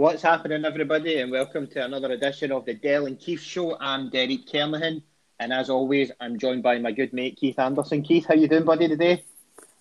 [0.00, 3.76] What's happening, everybody, and welcome to another edition of the Dell and Keith Show.
[3.78, 5.02] I'm Derek Kernahan,
[5.38, 8.00] and as always, I'm joined by my good mate Keith Anderson.
[8.00, 9.24] Keith, how you doing, buddy, today?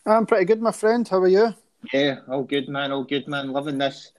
[0.05, 1.08] I'm pretty good, my friend.
[1.08, 1.55] How are you?
[1.94, 2.92] Yeah, all good, man.
[2.92, 3.54] All good, man.
[3.54, 4.11] Loving this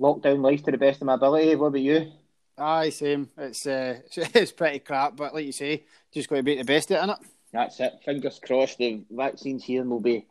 [0.00, 1.54] lockdown life to the best of my ability.
[1.56, 2.12] What about you?
[2.56, 3.28] Aye, same.
[3.36, 5.84] It's uh, it's pretty crap, but like you say,
[6.14, 7.26] just got to make the best of it, innit?
[7.52, 8.00] That's it.
[8.06, 8.78] Fingers crossed.
[8.78, 10.24] The vaccines here, and we'll be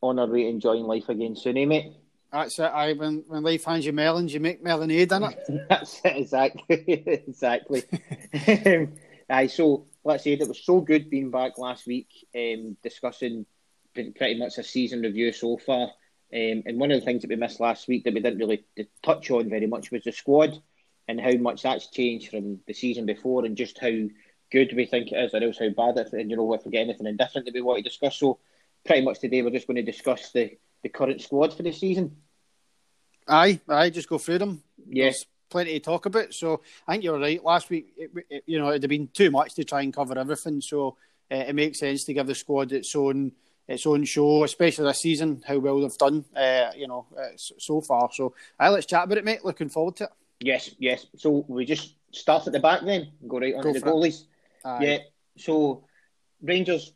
[0.00, 1.92] on our way to enjoying life again soon, eh, mate?
[2.34, 2.64] That's it.
[2.64, 5.66] I when when life hands you melons, you make melonade, innit?
[5.68, 6.16] That's it.
[6.16, 6.64] Exactly.
[7.28, 7.84] exactly.
[8.66, 8.92] um,
[9.30, 9.46] aye.
[9.46, 13.46] So let's say it was so good being back last week, um, discussing
[13.94, 15.84] pretty much a season review so far.
[16.34, 18.64] Um, and one of the things that we missed last week that we didn't really
[19.04, 20.60] touch on very much was the squad
[21.06, 23.92] and how much that's changed from the season before, and just how
[24.50, 26.12] good we think it is, or else how bad it is.
[26.14, 28.40] And you know, if we get anything indifferent that we want to discuss, so
[28.84, 32.16] pretty much today we're just going to discuss the the current squad for the season.
[33.28, 34.62] Aye, aye, just go through them.
[34.88, 35.12] Yeah.
[35.50, 36.34] Plenty to talk about.
[36.34, 37.42] So I think you're right.
[37.42, 40.18] Last week, it, it, you know, it'd have been too much to try and cover
[40.18, 40.60] everything.
[40.60, 40.96] So
[41.30, 43.32] uh, it makes sense to give the squad its own
[43.66, 45.42] its own show, especially this season.
[45.46, 48.10] How well they've done, uh, you know, uh, so far.
[48.12, 49.44] So aye, let's chat about it, mate.
[49.44, 50.10] Looking forward to it.
[50.40, 51.06] Yes, yes.
[51.16, 54.24] So we just start at the back then, go right on to the goalies.
[54.64, 54.98] Yeah.
[55.36, 55.84] So
[56.42, 56.92] Rangers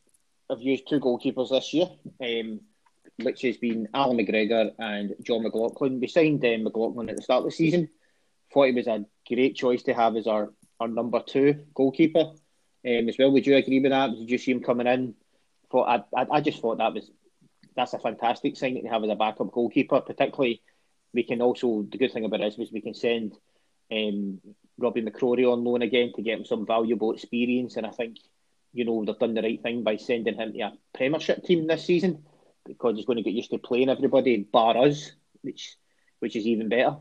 [0.50, 1.88] have used two goalkeepers this year.
[2.20, 2.60] Um,
[3.22, 6.00] which has been Alan McGregor and Jon McLaughlin.
[6.00, 7.88] We signed um, McLaughlin at the start of the season.
[8.52, 13.08] Thought he was a great choice to have as our, our number two goalkeeper um,
[13.08, 13.32] as well.
[13.32, 14.10] Would you agree with that?
[14.10, 15.14] Did you see him coming in?
[15.70, 17.10] Thought I, I, I just thought that was
[17.74, 20.00] that's a fantastic signing to have as a backup goalkeeper.
[20.00, 20.62] Particularly,
[21.12, 23.34] we can also the good thing about this was we can send
[23.92, 24.40] um,
[24.78, 27.76] Robbie McCrorie on loan again to get him some valuable experience.
[27.76, 28.16] And I think
[28.72, 31.84] you know they've done the right thing by sending him to a Premiership team this
[31.84, 32.24] season
[32.68, 35.76] because he's going to get used to playing everybody bar us, which
[36.20, 36.96] which is even better.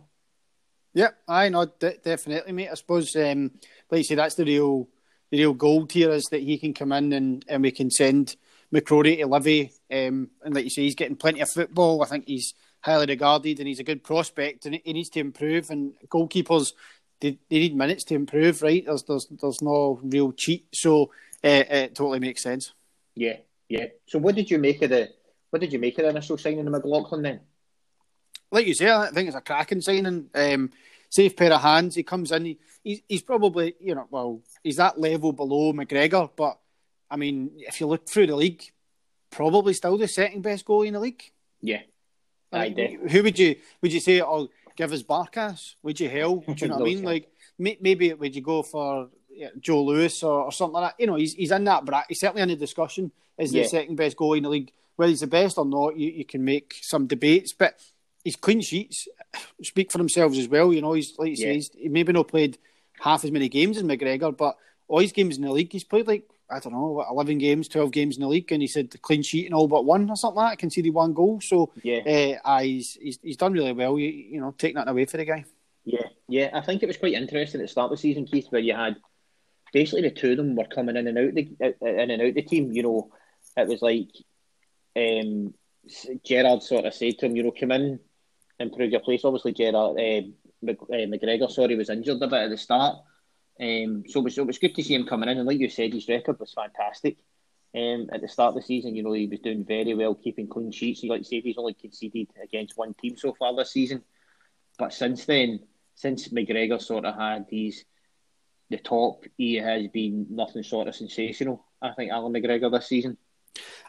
[0.93, 2.69] Yeah, I know d- definitely, mate.
[2.71, 3.51] I suppose, um,
[3.91, 4.87] like you say, that's the real
[5.29, 8.35] the real gold here is that he can come in and, and we can send
[8.73, 12.01] McCrorie to Livy, um, and like you say, he's getting plenty of football.
[12.01, 15.69] I think he's highly regarded and he's a good prospect, and he needs to improve.
[15.69, 16.73] And goalkeepers,
[17.19, 18.85] they, they need minutes to improve, right?
[18.85, 21.11] There's there's there's no real cheat, so
[21.43, 22.73] uh, it totally makes sense.
[23.15, 23.37] Yeah,
[23.69, 23.85] yeah.
[24.07, 25.09] So, what did you make of the
[25.49, 27.39] what did you make of the initial signing of McLaughlin then?
[28.51, 30.29] Like you say, I think it's a cracking signing.
[30.33, 30.71] Um,
[31.09, 31.95] safe pair of hands.
[31.95, 32.45] He comes in.
[32.45, 36.29] He, he's, he's probably, you know, well, he's that level below McGregor.
[36.35, 36.57] But,
[37.09, 38.63] I mean, if you look through the league,
[39.29, 41.23] probably still the second best goalie in the league.
[41.61, 41.81] Yeah.
[42.51, 44.21] I mean, who would you would you say?
[44.21, 44.47] Oh,
[44.77, 45.75] give us Barkas?
[45.83, 46.37] Would you hell?
[46.37, 47.03] Do you know what I mean?
[47.03, 47.29] Like
[47.59, 49.09] maybe would you go for
[49.59, 51.01] Joe Lewis or, or, something like that?
[51.01, 53.63] You know, he's he's in that, but he's certainly in the discussion as yeah.
[53.63, 56.25] the second best goalie in the league whether he's the best or not, you, you
[56.25, 57.53] can make some debates.
[57.53, 57.79] But
[58.23, 59.07] his clean sheets
[59.63, 60.73] speak for themselves as well.
[60.73, 61.51] You know, he's like you yeah.
[61.51, 62.57] say, he's, he maybe not played
[62.99, 64.57] half as many games as McGregor, but
[64.89, 67.67] all his games in the league, he's played like I don't know, what, eleven games,
[67.67, 70.09] twelve games in the league, and he said the clean sheet and all but one
[70.09, 70.59] or something like that.
[70.59, 73.99] Conceded one goal, so yeah, uh, he's, he's he's done really well.
[73.99, 75.45] You, you know, taking that away for the guy.
[75.83, 78.47] Yeah, yeah, I think it was quite interesting at the start of the season, Keith,
[78.49, 78.95] where you had
[79.73, 82.41] basically the two of them were coming in and out the in and out the
[82.41, 82.71] team.
[82.71, 83.11] You know,
[83.57, 84.09] it was like
[84.97, 85.53] um,
[86.25, 87.99] Gerrard sort of said to him, you know, come in,
[88.59, 89.23] improve your place.
[89.23, 90.21] Obviously, Gerrard, uh,
[90.63, 92.97] McGregor, sorry, was injured a bit at the start.
[93.59, 95.37] Um, so it was, it was good to see him coming in.
[95.37, 97.17] And like you said, his record was fantastic.
[97.75, 100.47] Um, at the start of the season, you know, he was doing very well, keeping
[100.47, 101.03] clean sheets.
[101.03, 104.03] You like to say he's only conceded against one team so far this season.
[104.79, 105.59] But since then,
[105.95, 107.83] since McGregor sort of had these
[108.69, 111.65] the top, he has been nothing short of sensational.
[111.81, 113.17] I think Alan McGregor this season.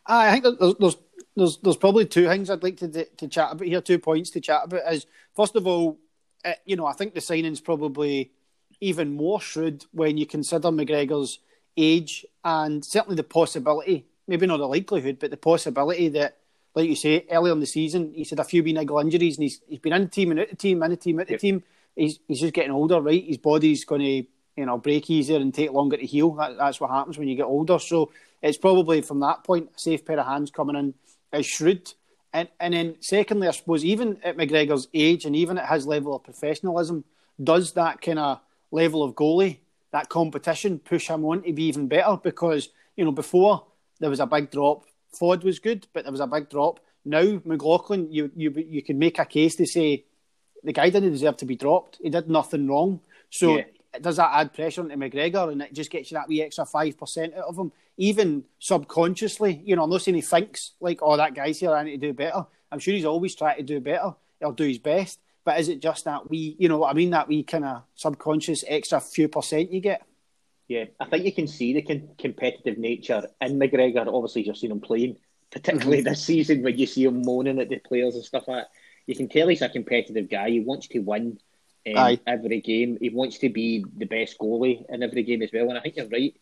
[0.08, 0.96] I think there's
[1.36, 3.80] there's there's probably two things I'd like to to chat about here.
[3.80, 5.98] Two points to chat about is first of all,
[6.44, 8.32] uh, you know, I think the signing's probably
[8.80, 11.40] even more shrewd when you consider McGregor's
[11.76, 16.38] age and certainly the possibility, maybe not the likelihood, but the possibility that,
[16.74, 19.60] like you say, earlier in the season, he said a few niggle injuries and he's
[19.68, 21.40] he's been in the team and out the team, in the team, out the yep.
[21.40, 21.62] team.
[21.96, 23.24] He's he's just getting older, right?
[23.24, 26.32] His body's going to you know break easier and take longer to heal.
[26.32, 27.78] That, that's what happens when you get older.
[27.78, 28.10] So
[28.42, 30.94] it's probably from that point a safe pair of hands coming in
[31.32, 31.92] is shrewd.
[32.32, 36.14] And and then secondly, I suppose even at McGregor's age and even at his level
[36.14, 37.04] of professionalism,
[37.42, 38.40] does that kind of
[38.70, 39.58] level of goalie,
[39.92, 42.16] that competition, push him on to be even better?
[42.22, 43.64] Because you know before
[44.00, 44.84] there was a big drop.
[45.18, 46.80] Ford was good, but there was a big drop.
[47.04, 50.04] Now McLaughlin, you you you can make a case to say
[50.62, 51.98] the guy didn't deserve to be dropped.
[52.02, 53.00] He did nothing wrong.
[53.30, 53.64] So yeah
[54.00, 57.36] does that add pressure onto McGregor and it just gets you that wee extra 5%
[57.36, 59.62] out of him, even subconsciously?
[59.64, 62.06] You know, I'm not saying he thinks, like, oh, that guy's here, I need to
[62.08, 62.46] do better.
[62.72, 64.14] I'm sure he's always trying to do better.
[64.40, 65.20] He'll do his best.
[65.44, 67.82] but is it just that we, you know what I mean, that we kind of
[67.94, 70.02] subconscious extra few percent you get?
[70.68, 74.06] Yeah, I think you can see the con- competitive nature in McGregor.
[74.06, 75.16] Obviously, you've seen him playing,
[75.50, 76.10] particularly mm-hmm.
[76.10, 78.70] this season when you see him moaning at the players and stuff like that.
[79.06, 80.50] You can tell he's a competitive guy.
[80.50, 81.38] He wants to win
[81.96, 82.98] um, every game.
[83.00, 85.70] He wants to be the best goalie in every game as well.
[85.70, 86.36] And I think you're right.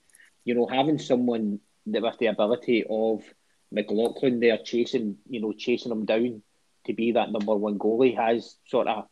[0.47, 3.23] You know, having someone that with the ability of
[3.71, 6.43] McLaughlin there chasing, you know, chasing him down
[6.87, 9.07] to be that number one goalie has sort of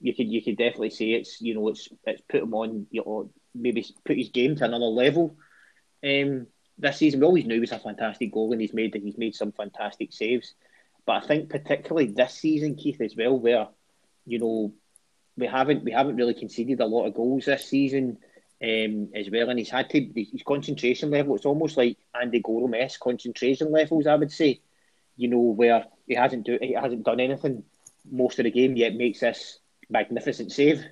[0.00, 3.02] you could you could definitely say it's you know it's it's put him on you
[3.04, 5.36] know maybe put his game to another level.
[6.04, 6.46] Um,
[6.78, 9.34] this season we always knew he was a fantastic goal and he's made he's made
[9.34, 10.54] some fantastic saves.
[11.04, 13.68] But I think particularly this season, Keith, as well, where
[14.24, 14.74] you know
[15.36, 18.18] we haven't we haven't really conceded a lot of goals this season
[18.62, 21.36] um, as well, and he's had to his concentration level.
[21.36, 24.60] It's almost like Andy Goram concentration levels, I would say.
[25.16, 27.64] You know where he hasn't do he hasn't done anything
[28.10, 29.58] most of the game yet makes this
[29.88, 30.84] magnificent save.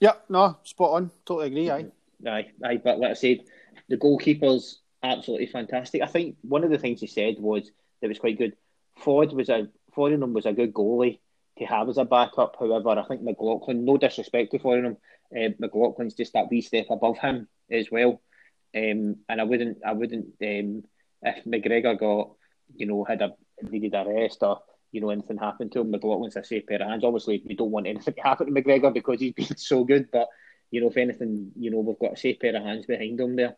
[0.00, 1.10] Yeah, no, spot on.
[1.26, 1.70] Totally agree.
[1.70, 1.86] Aye,
[2.26, 2.80] aye, aye.
[2.82, 3.40] But like I said,
[3.88, 6.02] the goalkeeper's absolutely fantastic.
[6.02, 7.70] I think one of the things he said was
[8.00, 8.56] that was quite good.
[8.96, 11.18] Ford was a Foreign was a good goalie
[11.58, 12.56] to have as a backup.
[12.58, 14.96] However, I think McLaughlin, no disrespect to Foreign,
[15.34, 18.20] uh, McLaughlin's just that wee step above him as well.
[18.76, 20.84] Um, and I wouldn't, I wouldn't, um,
[21.22, 22.32] if McGregor got,
[22.74, 23.32] you know, had a
[23.62, 24.60] needed a rest or
[24.92, 27.04] you know anything happened to him, McLaughlin's a safe pair of hands.
[27.04, 30.08] Obviously, we don't want anything to happen to McGregor because he's been so good.
[30.12, 30.28] But
[30.70, 33.36] you know, if anything, you know, we've got a safe pair of hands behind him
[33.36, 33.56] there,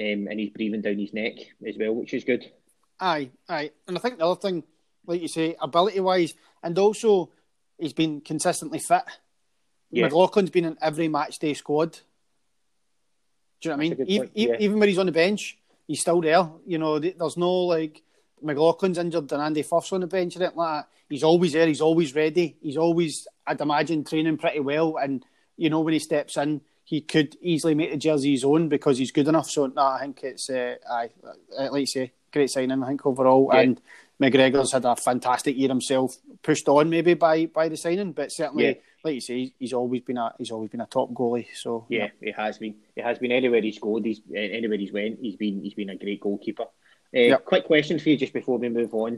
[0.00, 1.34] um, and he's breathing down his neck
[1.66, 2.44] as well, which is good.
[3.00, 4.64] Aye, aye, and I think the other thing,
[5.06, 7.30] like you say, ability wise, and also
[7.78, 9.02] he's been consistently fit.
[9.94, 11.92] McLaughlin's been in every match day squad.
[11.92, 11.98] Do
[13.62, 14.06] you know what I mean?
[14.08, 14.56] Even, yeah.
[14.58, 15.56] even when he's on the bench,
[15.86, 16.48] he's still there.
[16.66, 18.02] You know, there's no like
[18.44, 20.88] McLaughlin's injured and Andy Firth's on the bench or anything like that.
[21.08, 21.66] He's always there.
[21.66, 22.56] He's always ready.
[22.60, 24.96] He's always, I'd imagine, training pretty well.
[24.96, 25.24] And
[25.56, 28.98] you know, when he steps in, he could easily make the jersey his own because
[28.98, 29.50] he's good enough.
[29.50, 31.10] So, no, I think it's, uh, I
[31.70, 32.82] like you say, great signing.
[32.82, 33.60] I think overall, yeah.
[33.60, 33.80] and
[34.20, 38.66] McGregor's had a fantastic year himself, pushed on maybe by by the signing, but certainly,
[38.66, 38.74] yeah.
[39.06, 41.46] Like you say, he's always been a he's always been a top goalie.
[41.54, 42.26] So yeah, yeah.
[42.26, 42.74] he has been.
[42.94, 44.04] He has been anywhere he's scored.
[44.04, 45.20] He's anywhere he's went.
[45.20, 46.64] He's been he's been a great goalkeeper.
[47.14, 47.44] Uh, yep.
[47.44, 49.16] Quick question for you just before we move on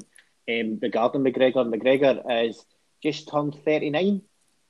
[0.49, 1.67] um, regarding McGregor.
[1.67, 2.65] McGregor is
[3.03, 4.23] just turned thirty nine.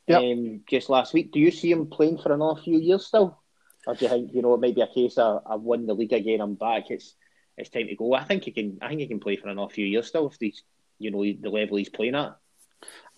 [0.06, 0.23] Yep.
[0.23, 1.32] Um, just last week.
[1.32, 3.38] Do you see him playing for another few years still,
[3.87, 5.94] or do you think you know it might be a case of I've won the
[5.94, 6.91] league again, I'm back.
[6.91, 7.14] It's
[7.56, 8.14] it's time to go.
[8.14, 8.79] I think he can.
[8.81, 10.62] I think he can play for another few years still if he's,
[10.99, 12.37] you know, the level he's playing at.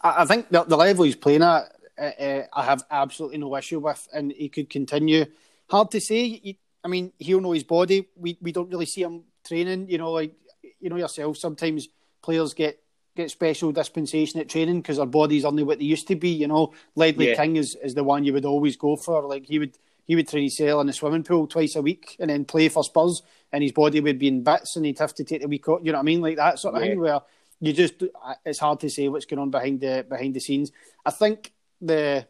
[0.00, 1.64] I think the, the level he's playing at,
[2.00, 5.26] uh, uh, I have absolutely no issue with, and he could continue.
[5.68, 6.56] Hard to say.
[6.82, 8.08] I mean, he'll know his body.
[8.16, 9.88] We we don't really see him training.
[9.88, 10.34] You know, like
[10.80, 11.36] you know yourself.
[11.36, 11.88] Sometimes
[12.22, 12.80] players get
[13.16, 16.30] get special dispensation at training because their bodies aren't what they used to be.
[16.30, 17.36] You know, Ledley yeah.
[17.36, 19.22] King is, is the one you would always go for.
[19.22, 19.76] Like he would
[20.06, 22.82] he would train sail in the swimming pool twice a week and then play for
[22.82, 23.22] Spurs
[23.52, 25.80] and his body would be in bits and he'd have to take the week off.
[25.84, 26.20] You know what I mean?
[26.20, 26.88] Like that sort of yeah.
[26.88, 27.20] thing where
[27.60, 28.02] you just
[28.44, 30.72] it's hard to say what's going on behind the behind the scenes.
[31.04, 32.26] I think the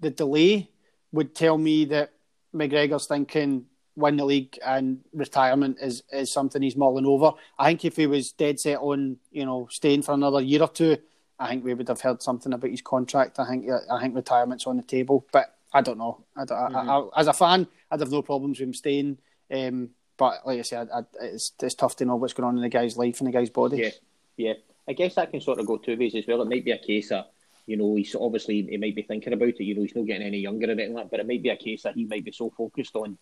[0.00, 0.70] the delay
[1.12, 2.12] would tell me that
[2.54, 7.32] McGregor's thinking win the league and retirement is, is something he's mulling over.
[7.58, 10.68] I think if he was dead set on, you know, staying for another year or
[10.68, 10.96] two,
[11.38, 13.38] I think we would have heard something about his contract.
[13.38, 16.24] I think I think retirement's on the table, but I don't know.
[16.36, 16.90] I don't, mm-hmm.
[16.90, 19.18] I, I, as a fan, I'd have no problems with him staying.
[19.52, 22.62] Um, but like I said, I, it's it's tough to know what's going on in
[22.62, 23.78] the guy's life and the guy's body.
[23.78, 23.90] Yeah,
[24.36, 24.52] yeah.
[24.88, 26.42] I guess that can sort of go two ways as well.
[26.42, 27.24] It might be a case of,
[27.70, 29.60] you know, he's obviously he might be thinking about it.
[29.60, 31.10] You know, he's not getting any younger or anything like that.
[31.12, 33.16] But it might be a case that he might be so focused on,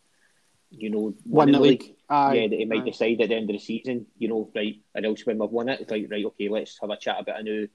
[0.71, 1.83] you know, winning the league.
[1.83, 1.97] league.
[2.09, 2.91] Aye, yeah, that he might aye.
[2.91, 5.69] decide at the end of the season, you know, right, I know swim, I've won
[5.69, 5.83] it.
[5.83, 7.69] It's like right, okay, let's have a chat about a new,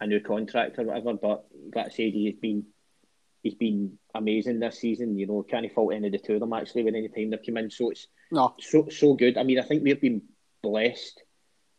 [0.00, 1.12] a new contract or whatever.
[1.12, 2.64] But like I said, he's been
[3.42, 5.18] he's been amazing this season.
[5.18, 7.44] You know, can't fault any of the two of them actually with any time they've
[7.44, 7.70] come in.
[7.70, 8.54] So it's no.
[8.60, 9.36] So so good.
[9.36, 10.22] I mean, I think we've been
[10.62, 11.22] blessed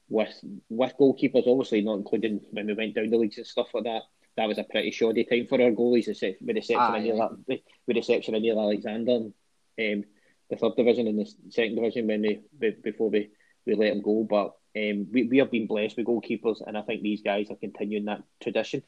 [0.08, 1.48] with with goalkeepers.
[1.48, 4.04] Obviously, not including when we went down the leagues and stuff like that.
[4.38, 7.62] That was a pretty shoddy time for our goalies, with the exception of Neil, with
[7.88, 9.34] the exception of Neil Alexander, um,
[9.78, 13.32] the third division and the second division when we before we,
[13.66, 14.26] we let him go.
[14.30, 17.56] But um, we we have been blessed with goalkeepers, and I think these guys are
[17.56, 18.84] continuing that tradition.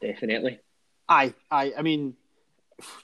[0.00, 0.58] Definitely.
[1.08, 1.72] Aye, aye.
[1.76, 2.14] I mean,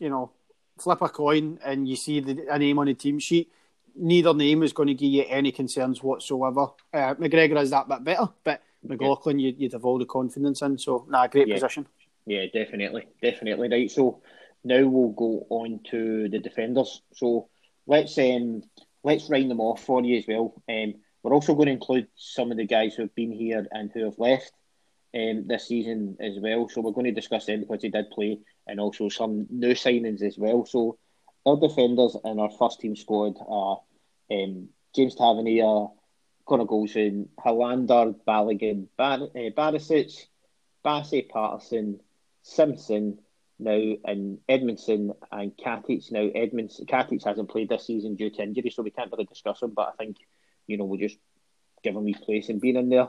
[0.00, 0.33] you know,
[0.78, 3.50] flip a coin and you see the, a name on the team sheet
[3.97, 6.68] neither name is going to give you any concerns whatsoever.
[6.92, 10.78] Uh, McGregor is that bit better, but McLaughlin you, would have all the confidence in.
[10.78, 11.55] So, nah, great yeah.
[11.55, 11.87] position.
[12.26, 13.69] Yeah, definitely, definitely.
[13.69, 13.90] Right.
[13.90, 14.23] So
[14.64, 17.02] now we'll go on to the defenders.
[17.14, 17.49] So
[17.87, 18.62] let's um
[19.05, 20.55] let's round them off for you as well.
[20.69, 23.90] Um, we're also going to include some of the guys who have been here and
[23.93, 24.52] who have left.
[25.16, 26.69] um, this season as well.
[26.69, 30.23] So we're going to discuss them because they did play, and also some new signings
[30.23, 30.66] as well.
[30.66, 30.99] So
[31.47, 33.78] our defenders in our first team squad are
[34.31, 35.87] um, James Tavernier,
[36.46, 40.26] Connor Goldson, Helander, Balogun, Bar- uh, Barisic,
[40.84, 42.00] Bassey, Patterson,
[42.42, 43.18] Simpson,
[43.58, 46.10] now and Edmundson and Katic.
[46.12, 49.62] Now Edmundson Katic hasn't played this season due to injury, so we can't really discuss
[49.62, 49.72] him.
[49.74, 50.18] But I think
[50.66, 51.18] you know we'll just
[51.82, 53.08] give him his place and being in there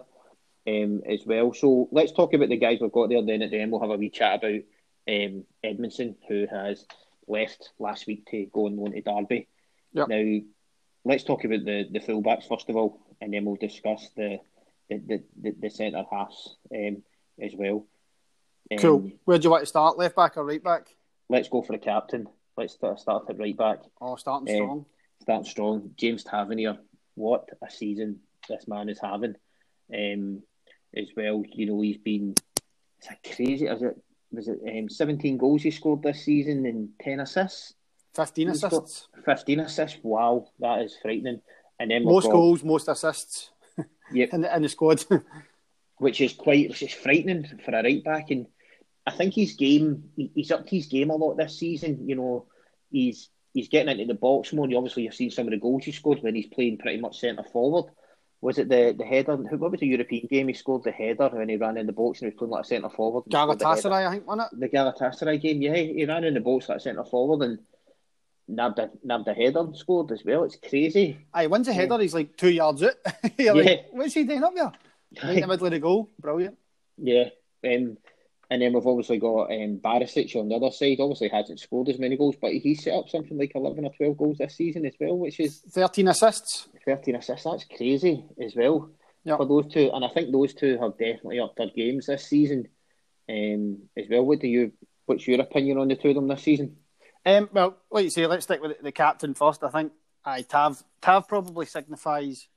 [0.67, 1.53] um, as well.
[1.53, 3.23] So let's talk about the guys we've got there.
[3.25, 4.61] Then at the end we'll have a wee chat about
[5.07, 6.85] um, Edmundson, who has
[7.27, 9.47] left last week to go and loan to Derby.
[9.93, 10.07] Yep.
[10.07, 10.39] Now
[11.03, 14.39] let's talk about the the fullbacks first of all, and then we'll discuss the
[14.89, 17.03] the the, the, the centre halves um,
[17.41, 17.85] as well.
[18.71, 19.11] Um, cool.
[19.25, 19.97] Where do you want to start?
[19.97, 20.95] Left back or right back?
[21.29, 22.27] Let's go for the captain.
[22.55, 23.79] Let's start, start at right back.
[24.01, 24.85] Oh, starting um, strong.
[25.21, 25.91] Starting strong.
[25.95, 26.77] James Tavernier.
[27.15, 28.19] What a season
[28.49, 29.35] this man is having.
[29.93, 30.43] Um,
[30.95, 32.35] as well, you know, he's been.
[32.99, 33.67] It's a crazy.
[33.67, 33.97] Is it
[34.31, 37.73] was it um, 17 goals he scored this season and 10 assists?
[38.15, 39.07] 15 assists.
[39.25, 39.99] 15 assists.
[40.03, 41.41] Wow, that is frightening.
[41.79, 43.51] And then most got, goals, most assists.
[44.13, 44.29] Yep.
[44.31, 45.03] in, the, in the squad.
[45.97, 48.31] which is quite which is frightening for a right back.
[48.31, 48.47] And
[49.05, 52.07] I think his game he's up to his game a lot this season.
[52.07, 52.45] You know,
[52.91, 54.67] he's he's getting into the box more.
[54.69, 57.19] You obviously you've seen some of the goals he scored when he's playing pretty much
[57.19, 57.91] centre forward.
[58.39, 59.35] Was it the, the header?
[59.35, 60.47] What was the European game?
[60.47, 62.65] He scored the header when he ran in the box and he was playing like
[62.65, 63.23] a centre forward.
[63.31, 64.59] Galatasaray, I think, wasn't it?
[64.59, 65.75] The Galatasaray game, yeah.
[65.75, 67.59] He ran in the box like a centre forward and
[68.47, 70.43] nabbed a, nabbed a header and scored as well.
[70.43, 71.17] It's crazy.
[71.33, 72.01] Aye, wins a header, yeah.
[72.01, 72.95] he's like two yards out.
[73.37, 73.51] yeah.
[73.53, 74.71] Like, what's he doing up there?
[75.23, 76.09] Right in the middle of the goal.
[76.19, 76.57] Brilliant.
[76.97, 77.29] Yeah.
[77.65, 77.97] Um,
[78.49, 80.99] and then we've obviously got um, Barisic on the other side.
[80.99, 84.17] Obviously, hasn't scored as many goals, but he's set up something like 11 or 12
[84.17, 86.69] goals this season as well, which is 13 assists.
[86.85, 87.43] 13 assists.
[87.43, 88.89] That's crazy as well
[89.25, 89.37] yep.
[89.37, 89.91] for those two.
[89.93, 92.67] And I think those two have definitely upped their games this season
[93.29, 94.23] um, as well.
[94.23, 94.71] What do you?
[95.05, 96.77] What's your opinion on the two of them this season?
[97.27, 99.61] Um, well, like you say, let's stick with the captain first.
[99.61, 99.91] I think
[100.23, 102.47] I Tav Tav probably signifies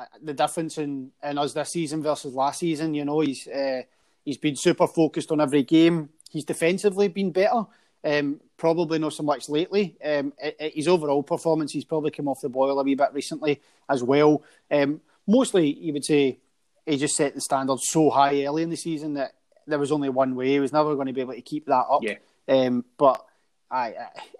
[0.00, 2.92] uh, the difference in, in us this season versus last season.
[2.92, 3.82] You know, he's uh,
[4.24, 6.08] he's been super focused on every game.
[6.28, 7.66] He's defensively been better.
[8.04, 9.96] Um, probably not so much lately.
[10.04, 14.02] Um, his overall performance, he's probably come off the boil a wee bit recently as
[14.02, 14.42] well.
[14.72, 16.40] Um, mostly, you would say
[16.84, 19.34] he just set the standard so high early in the season that
[19.68, 20.48] there was only one way.
[20.48, 22.02] He was never going to be able to keep that up.
[22.02, 22.16] Yeah.
[22.48, 23.24] Um, but
[23.72, 23.94] I,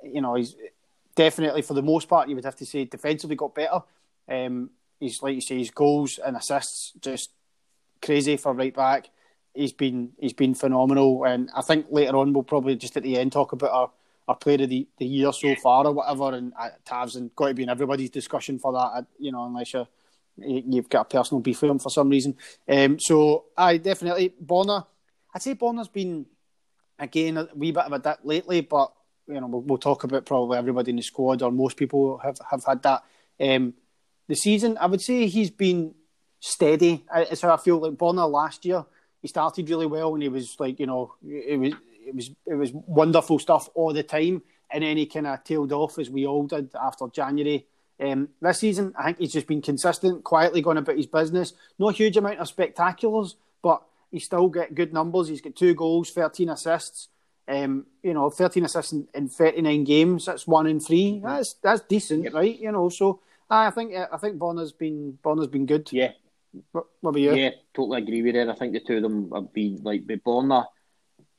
[0.05, 0.55] you know, he's
[1.15, 3.83] definitely for the most part, you would have to say defensively got better.
[4.29, 4.71] Um,
[5.01, 7.31] he's like you say, his goals and assists just
[8.01, 9.09] crazy for right back.
[9.55, 13.19] He's been he's been phenomenal, and I think later on we'll probably just at the
[13.19, 13.91] end talk about our,
[14.29, 16.35] our player of the, the year so far or whatever.
[16.35, 19.73] And uh, Tavs and got to be in everybody's discussion for that, you know, unless
[19.73, 19.89] you're
[20.39, 22.37] you've got a personal beef with him for some reason.
[22.67, 24.87] Um, so I definitely Borna.
[25.35, 26.27] I'd say Borna's been
[26.99, 28.93] again a wee bit of a dip lately, but
[29.35, 32.39] you know, we'll, we'll, talk about probably everybody in the squad, or most people have,
[32.51, 33.03] have had that.
[33.41, 33.75] Um,
[34.29, 35.95] the season, I would say he's been
[36.41, 37.05] steady.
[37.15, 38.85] It's how I feel like Borna last year.
[39.21, 41.73] He started really well, and he was like, you know, it was
[42.07, 45.73] it was it was wonderful stuff all the time, and then he kind of tailed
[45.73, 47.67] off as we all did after January.
[48.01, 51.53] Um, this season, I think he's just been consistent, quietly going about his business.
[51.79, 55.29] No huge amount of spectaculars, but he's still got good numbers.
[55.29, 57.09] He's got two goals, thirteen assists.
[57.53, 60.25] Um, you know, 13 assists in, in, 39 games.
[60.25, 61.21] That's one in three.
[61.23, 62.33] That's that's decent, yep.
[62.33, 62.59] right?
[62.59, 65.91] You know, so I think I think Borna's been Borna's been good.
[65.93, 66.13] Yeah.
[66.73, 67.35] What, what about you?
[67.35, 68.49] Yeah, totally agree with that.
[68.49, 70.65] I think the two of them have been like with Borna.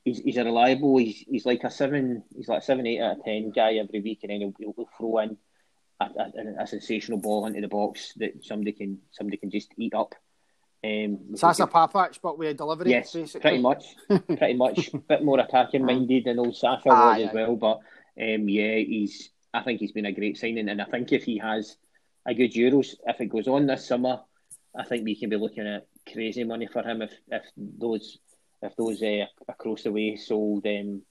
[0.04, 0.98] He's, he's a reliable.
[0.98, 2.22] He's he's like a seven.
[2.36, 4.88] He's like a seven, eight out of ten guy every week, and then he'll, he'll
[4.96, 5.36] throw in
[6.00, 9.94] a, a, a sensational ball into the box that somebody can somebody can just eat
[9.94, 10.14] up.
[10.84, 12.90] Um, so that's a Papac, but with a delivery.
[12.90, 13.40] Yes, basically.
[13.40, 13.84] pretty much,
[14.26, 14.90] pretty much.
[14.92, 17.26] a bit more attacking minded than old Sacha ah, was yeah.
[17.28, 17.56] as well.
[17.56, 17.78] But
[18.22, 19.30] um, yeah, he's.
[19.54, 21.76] I think he's been a great signing, and I think if he has
[22.26, 24.20] a good Euros, if it goes on this summer,
[24.76, 28.18] I think we can be looking at crazy money for him if if those
[28.60, 31.02] if those uh, across the way sold um,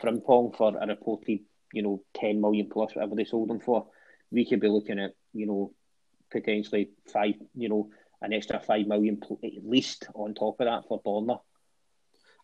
[0.00, 1.40] Frimpong for a reported
[1.72, 3.88] you know ten million plus whatever they sold him for,
[4.30, 5.72] we could be looking at you know
[6.30, 7.88] potentially five you know
[8.22, 11.40] an extra five million at least on top of that for Borna.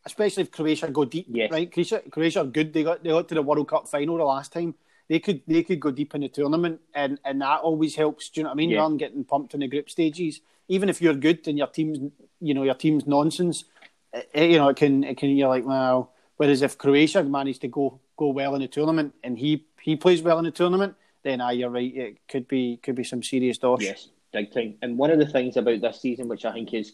[0.05, 1.51] Especially if Croatia go deep, yes.
[1.51, 1.71] right?
[1.73, 2.73] Croatia, Croatia are good.
[2.73, 4.75] They got they got to the World Cup final the last time.
[5.09, 8.29] They could they could go deep in the tournament, and, and that always helps.
[8.31, 8.71] Do you know what I mean?
[8.71, 8.79] Yeah.
[8.79, 11.99] Rather than getting pumped in the group stages, even if you're good and your team's
[12.41, 13.65] you know your team's nonsense,
[14.13, 16.13] it, eh, eh, you know it can it can you're like well.
[16.37, 20.21] Whereas if Croatia managed to go go well in the tournament and he he plays
[20.21, 21.95] well in the tournament, then ah, you're right.
[21.95, 23.83] It could be could be some serious dosh.
[23.83, 24.77] Yes big time.
[24.83, 26.93] And one of the things about this season, which I think is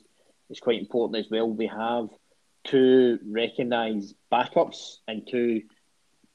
[0.51, 1.49] is quite important as well.
[1.51, 2.09] We have
[2.65, 5.63] two recognised backups and two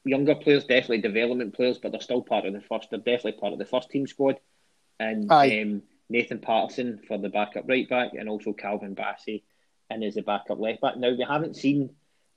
[0.04, 2.88] younger players, definitely development players, but they're still part of the first.
[2.90, 4.38] They're definitely part of the first team squad.
[5.00, 9.42] And um, Nathan Patterson for the backup right back, and also Calvin Bassey,
[9.90, 10.96] and as a backup left back.
[10.96, 11.90] Now we haven't seen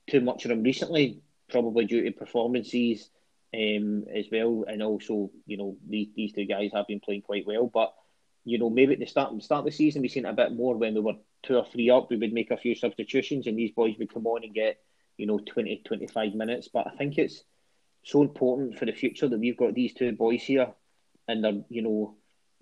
[0.10, 3.10] too much of them recently, probably due to performances
[3.54, 7.46] um, as well, and also you know these these two guys have been playing quite
[7.46, 7.94] well, but.
[8.48, 10.54] You know, maybe at the start start of the season we seen it a bit
[10.54, 12.10] more when we were two or three up.
[12.10, 14.80] We would make a few substitutions, and these boys would come on and get
[15.18, 16.70] you know 20, 25 minutes.
[16.70, 17.44] But I think it's
[18.04, 20.70] so important for the future that we've got these two boys here,
[21.27, 22.16] and they're you know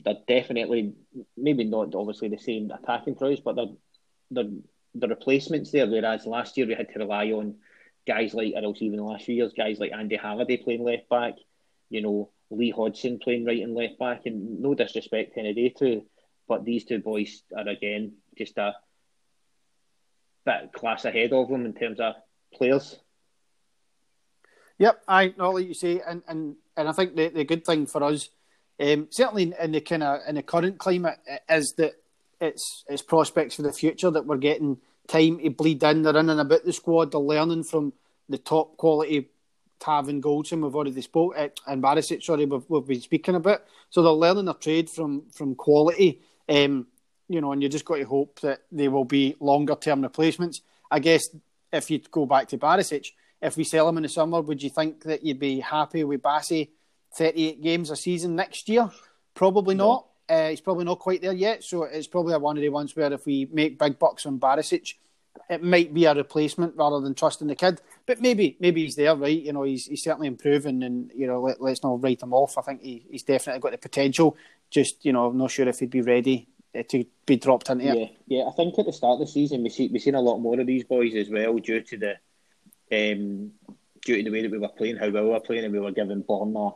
[0.04, 0.96] they're definitely
[1.38, 3.76] maybe not obviously the same attacking prowess, but they're
[4.32, 4.52] they're
[4.96, 5.86] the replacements there.
[5.86, 7.58] Whereas last year we had to rely on
[8.08, 11.10] guys like, and also even the last few years, guys like Andy Halliday playing left
[11.10, 11.36] back,
[11.90, 15.70] you know Lee Hodson playing right and left back, and no disrespect to any day
[15.80, 16.04] to,
[16.48, 18.74] but these two boys are again just a
[20.46, 22.16] bit class ahead of them in terms of
[22.54, 23.00] players.
[24.78, 27.86] Yep, I know what you say, and, and, and I think the, the good thing
[27.86, 28.30] for us,
[28.80, 31.18] um, certainly in the kind of in the current climate,
[31.50, 31.94] is that
[32.42, 36.02] it's it's prospects for the future that we're getting time to bleed in.
[36.04, 37.12] They're in and about the squad.
[37.12, 37.94] They're learning from
[38.28, 39.30] the top quality
[39.80, 40.64] Tav and Goldson.
[40.64, 42.24] We've already spoke uh, and Barisic.
[42.24, 43.64] Sorry, we've, we've been speaking about.
[43.90, 46.22] So they're learning their trade from from quality.
[46.48, 46.88] Um,
[47.28, 50.62] you know, and you just got to hope that they will be longer term replacements.
[50.92, 51.28] I guess
[51.74, 53.08] if you go back to Barisic
[53.42, 56.22] if we sell him in the summer, would you think that you'd be happy with
[56.22, 56.70] Bassey
[57.14, 58.90] 38 games a season next year?
[59.34, 59.86] Probably no.
[59.86, 60.08] not.
[60.28, 63.14] Uh, he's probably not quite there yet, so it's probably one of the ones where
[63.14, 64.96] if we make big bucks on Barisic,
[65.50, 67.82] it might be a replacement rather than trusting the kid.
[68.06, 69.42] But maybe, maybe he's there, right?
[69.42, 72.58] You know, he's he's certainly improving, and you know, let, us not write him off.
[72.58, 74.38] I think he, he's definitely got the potential.
[74.70, 77.86] Just you know, I'm not sure if he'd be ready uh, to be dropped into
[77.86, 77.98] it.
[78.28, 78.48] Yeah, yeah.
[78.48, 80.60] I think at the start of the season we see we've seen a lot more
[80.60, 82.12] of these boys as well due to the
[82.92, 83.52] um,
[84.04, 85.80] due to the way that we were playing, how well we were playing, and we
[85.80, 86.76] were giving Borna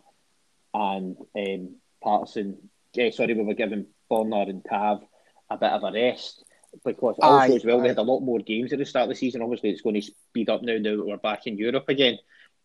[0.74, 5.02] and um, Patterson, yeah, sorry, we were giving Borna and Tav
[5.50, 6.44] a bit of a rest
[6.86, 7.84] because also aye, as well aye.
[7.84, 9.42] we had a lot more games at the start of the season.
[9.42, 10.78] Obviously, it's going to speed up now.
[10.78, 12.18] Now that we're back in Europe again,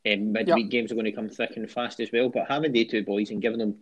[0.06, 0.70] um, midweek yep.
[0.70, 2.28] games are going to come thick and fast as well.
[2.28, 3.76] But having the two boys and giving them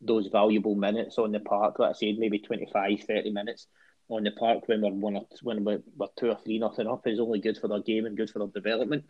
[0.00, 3.66] those valuable minutes on the park, like I said, maybe 25, 30 minutes
[4.08, 7.06] on the park when we're one or when we're, we're two or three nothing up
[7.06, 9.04] is only good for their game and good for their development.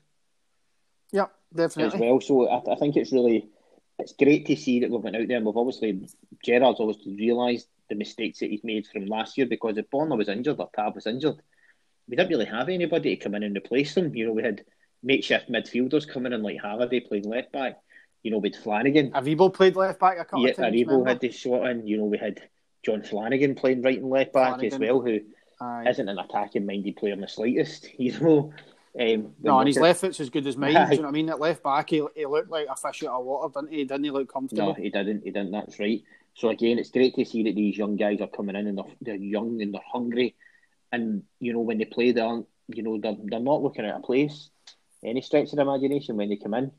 [1.12, 1.94] Yeah, definitely.
[1.94, 3.48] As well, so I, I think it's really
[3.98, 6.08] it's great to see that we've been out there and we've obviously
[6.44, 10.28] Gerrard's obviously realised the mistakes that he's made from last year because if Borna was
[10.28, 11.36] injured or Tav was injured,
[12.08, 14.14] we didn't really have anybody to come in and replace them.
[14.14, 14.64] You know, we had
[15.02, 17.78] makeshift midfielders coming in like Halliday playing left back.
[18.24, 19.12] You know, with Flanagan.
[19.12, 20.74] Aribo played left back a couple yeah, of times.
[20.74, 21.86] Aribo had the shot in.
[21.86, 22.42] You know, we had
[22.84, 24.72] John Flanagan playing right and left back Flanagan.
[24.72, 25.20] as well, who
[25.60, 27.88] not an attacking minded player in the slightest.
[27.98, 28.52] You know.
[28.98, 30.72] Um, no, and his left foot's as good as mine.
[30.72, 31.28] do you know what I mean?
[31.28, 33.84] At left back, he, he looked like a fish out of water, didn't he?
[33.84, 34.68] Didn't he look comfortable?
[34.68, 35.22] No, he didn't.
[35.22, 35.52] He didn't.
[35.52, 36.02] That's right.
[36.38, 38.94] So again, it's great to see that these young guys are coming in and they're,
[39.00, 40.36] they're young and they're hungry,
[40.90, 44.00] and you know when they play, they're you know they're, they're not looking at a
[44.00, 44.50] place
[45.04, 46.72] any stretch of the imagination when they come in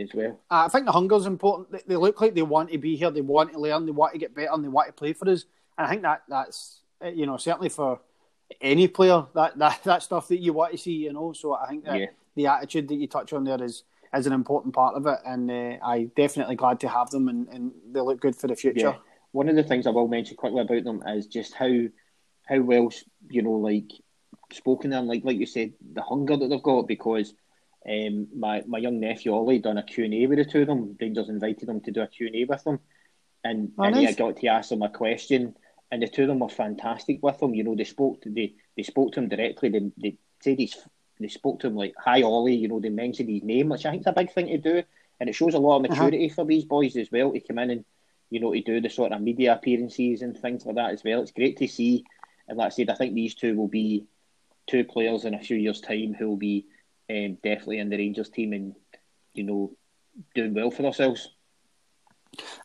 [0.00, 0.40] as well.
[0.50, 1.70] Uh, I think the hunger is important.
[1.70, 3.10] They, they look like they want to be here.
[3.10, 3.86] They want to learn.
[3.86, 5.44] They want to get better, and they want to play for us.
[5.76, 8.00] And I think that that's eh, you know certainly for
[8.60, 10.92] any player that, that that stuff that you want to see.
[10.92, 12.06] You know, so I think that yeah.
[12.34, 13.84] the attitude that you touch on there is
[14.14, 17.48] is an important part of it, and uh, I definitely glad to have them, and,
[17.48, 18.80] and they look good for the future.
[18.80, 18.96] Yeah.
[19.32, 21.70] One of the things I will mention quickly about them is just how
[22.46, 22.90] how well
[23.30, 23.90] you know like
[24.52, 27.34] spoken there, like like you said, the hunger that they've got because.
[27.84, 30.96] Um, my, my young nephew Ollie done a Q&A with the two of them.
[31.00, 32.78] Rangers invited them to do a Q&A with them.
[33.42, 34.10] And, oh, and nice.
[34.10, 35.56] I got to ask them a question
[35.92, 37.54] and the two of them were fantastic with them.
[37.54, 39.68] You know, they spoke to they, they spoke to him directly.
[39.68, 40.76] They, they said he's
[41.22, 43.90] they spoke to him like, "Hi, Ollie." You know, they mentioned his name, which I
[43.90, 44.82] think is a big thing to do,
[45.20, 45.94] and it shows a lot of uh-huh.
[45.94, 46.34] maturity uh-huh.
[46.34, 47.84] for these boys as well to come in and
[48.30, 51.22] you know to do the sort of media appearances and things like that as well.
[51.22, 52.04] It's great to see,
[52.48, 54.06] and like I said, I think these two will be
[54.66, 56.66] two players in a few years' time who will be
[57.10, 58.74] um, definitely in the Rangers team and
[59.34, 59.72] you know
[60.34, 61.30] doing well for themselves.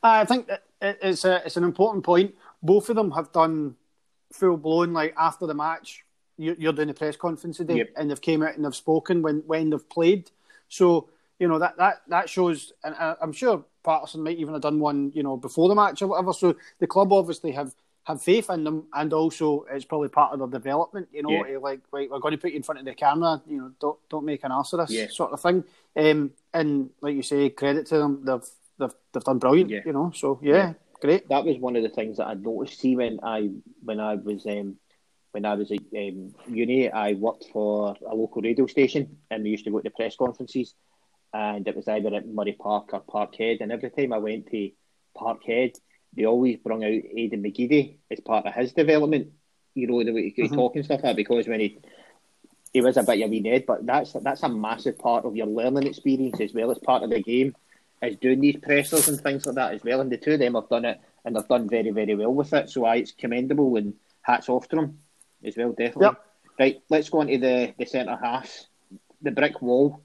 [0.02, 0.50] I think
[0.82, 3.76] it's a, it's an important point both of them have done
[4.32, 6.04] full blown like after the match.
[6.38, 7.90] You're doing the press conference today, yep.
[7.96, 10.30] and they've came out and they've spoken when when they've played.
[10.70, 14.80] So you know that that that shows, and I'm sure Patterson might even have done
[14.80, 16.34] one, you know, before the match or whatever.
[16.34, 17.74] So the club obviously have
[18.04, 21.08] have faith in them, and also it's probably part of their development.
[21.12, 21.58] You know, yeah.
[21.58, 23.42] like right, we're going to put you in front of the camera.
[23.48, 25.08] You know, don't don't make an ass of this yeah.
[25.10, 25.64] sort of thing.
[25.96, 28.26] Um, and like you say, credit to them.
[28.26, 28.48] They've
[28.78, 29.72] they've they've done brilliant.
[29.72, 29.82] Yeah.
[29.86, 31.30] You know, so yeah, Great.
[31.30, 32.80] That was one of the things that I noticed.
[32.80, 33.50] See when I
[33.84, 34.78] when I was um,
[35.38, 39.52] when I was at um, uni, I worked for a local radio station, and we
[39.52, 40.74] used to go to press conferences,
[41.32, 43.62] and it was either at Murray Park or Parkhead.
[43.62, 44.72] And every time I went to
[45.16, 45.76] Parkhead,
[46.16, 49.28] they always brought out Aidan McGeady as part of his development.
[49.76, 50.56] You know the way he mm-hmm.
[50.56, 51.78] talking stuff like because when he
[52.74, 55.36] he was a bit of a wee Ned, but that's that's a massive part of
[55.36, 57.56] your learning experience as well as part of the game,
[58.02, 60.02] is doing these pressers and things like that as well.
[60.02, 62.54] And the two of them have done it, and they've done very very well with
[62.54, 62.72] it.
[62.72, 64.98] So I, it's commendable and hats off to them
[65.44, 66.06] as well, definitely.
[66.06, 66.24] Yep.
[66.60, 68.66] Right, let's go into the the centre half,
[69.22, 70.02] the brick wall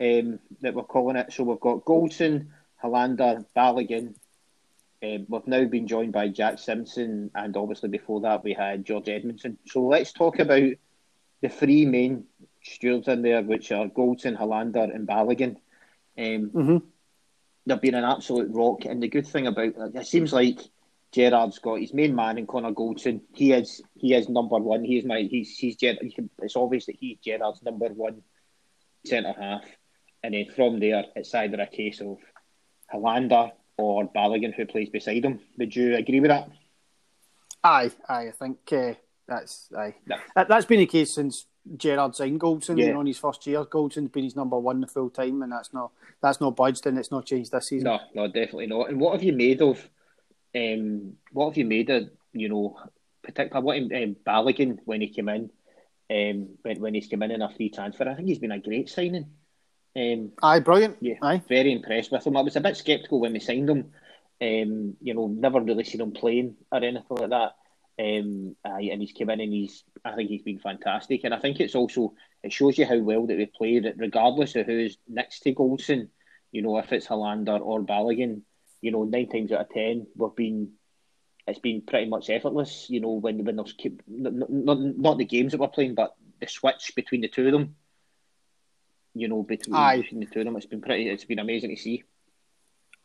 [0.00, 1.32] um, that we're calling it.
[1.32, 2.48] So we've got Goldson,
[2.82, 4.14] Helander, Balogun.
[5.02, 9.06] um, we've now been joined by Jack Simpson, and obviously before that we had George
[9.06, 9.56] Edmundson.
[9.66, 10.72] So let's talk about
[11.42, 12.24] the three main
[12.62, 15.56] stewards in there, which are Goldson, Helander, and Balogun.
[16.18, 16.78] Um, mm-hmm.
[17.66, 20.60] They've been an absolute rock, and the good thing about it seems like
[21.16, 23.22] Gerrard's got his main man in Connor Goldson.
[23.32, 24.84] He is he is number one.
[24.84, 28.20] He is my he's he's it's obvious that he's Gerrard's number one
[29.06, 29.64] centre half,
[30.22, 32.18] and then from there it's either a case of
[32.92, 35.40] Helander or Balogun who plays beside him.
[35.56, 36.50] Would you agree with that?
[37.64, 38.28] Aye, aye.
[38.28, 38.92] I think uh,
[39.26, 39.94] that's aye.
[40.06, 40.18] Yeah.
[40.34, 41.46] That, has been the case since
[41.78, 42.76] Gerard signed Goldson.
[42.76, 43.00] Yeah.
[43.00, 45.92] In his first year, Goldson's been his number one the full time, and that's not
[46.20, 47.84] that's not budged, and it's not changed this season.
[47.84, 48.90] No, no, definitely not.
[48.90, 49.88] And what have you made of?
[50.56, 52.08] Um, what have you made of?
[52.32, 52.78] You know,
[53.22, 55.50] particularly what um, Balogun when he came in,
[56.10, 58.08] um, when when he's come in in a free transfer.
[58.08, 59.26] I think he's been a great signing.
[59.96, 60.98] Um, aye, brilliant.
[61.00, 61.42] Yeah, aye.
[61.48, 62.36] very impressed with him.
[62.36, 63.92] I was a bit sceptical when we signed him.
[64.40, 67.54] Um, you know, never really seen him playing or anything like that.
[67.98, 71.22] Um, aye, and he's come in and he's, I think he's been fantastic.
[71.24, 74.66] And I think it's also, it shows you how well that we played, regardless of
[74.66, 76.08] who's next to Goldson.
[76.52, 78.42] You know, if it's Helander or Balogun,
[78.86, 80.72] you know, nine times out of ten, we've been
[81.46, 82.86] it's been pretty much effortless.
[82.88, 83.74] You know, when when there's
[84.08, 87.52] not, not, not the games that we're playing, but the switch between the two of
[87.52, 87.76] them
[89.16, 90.02] you know, between, Aye.
[90.02, 90.56] between the two of them.
[90.56, 91.08] It's been pretty.
[91.08, 92.04] It's been amazing to see.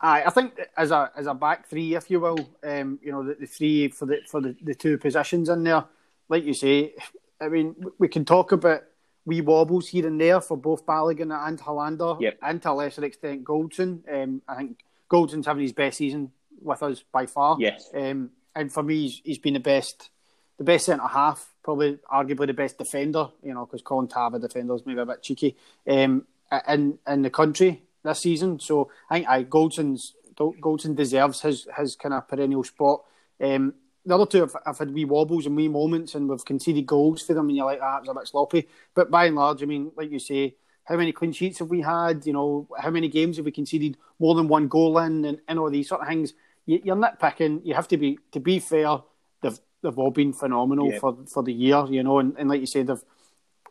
[0.02, 3.24] Aye, I think as a as a back three, if you will, um, you know,
[3.24, 5.86] the, the three for the for the, the two positions in there,
[6.28, 6.94] like you say,
[7.40, 8.84] I mean, we can talk about
[9.26, 12.38] wee wobbles here and there for both Balogun and Helander, yep.
[12.42, 14.02] and to a lesser extent Goldson.
[14.12, 17.58] Um, I think Goldson's having his best season with us by far.
[17.60, 17.90] Yes.
[17.94, 20.10] Um, and for me, he's, he's been the best,
[20.58, 24.86] the best centre half probably arguably the best defender, you know, because Colin Tava defenders
[24.86, 25.56] maybe a bit cheeky
[25.88, 26.26] um,
[26.68, 28.60] in in the country this season.
[28.60, 33.04] So I think I Goldson's Goldson deserves his his kind of perennial spot.
[33.40, 36.88] Um, the other two have, have, had wee wobbles and wee moments, and we've conceded
[36.88, 38.68] goals for them, and you're like, ah, it was a bit sloppy.
[38.96, 40.56] But by and large, I mean, like you say,
[40.92, 42.26] how many clean sheets have we had?
[42.26, 45.58] You know, how many games have we conceded more than one goal in, and, and
[45.58, 46.34] all these sort of things.
[46.66, 47.62] You, you're nitpicking.
[47.64, 49.00] You have to be to be fair
[49.42, 51.00] they've they've all been phenomenal yeah.
[51.00, 53.04] for, for the year, you know, and, and like you said, they've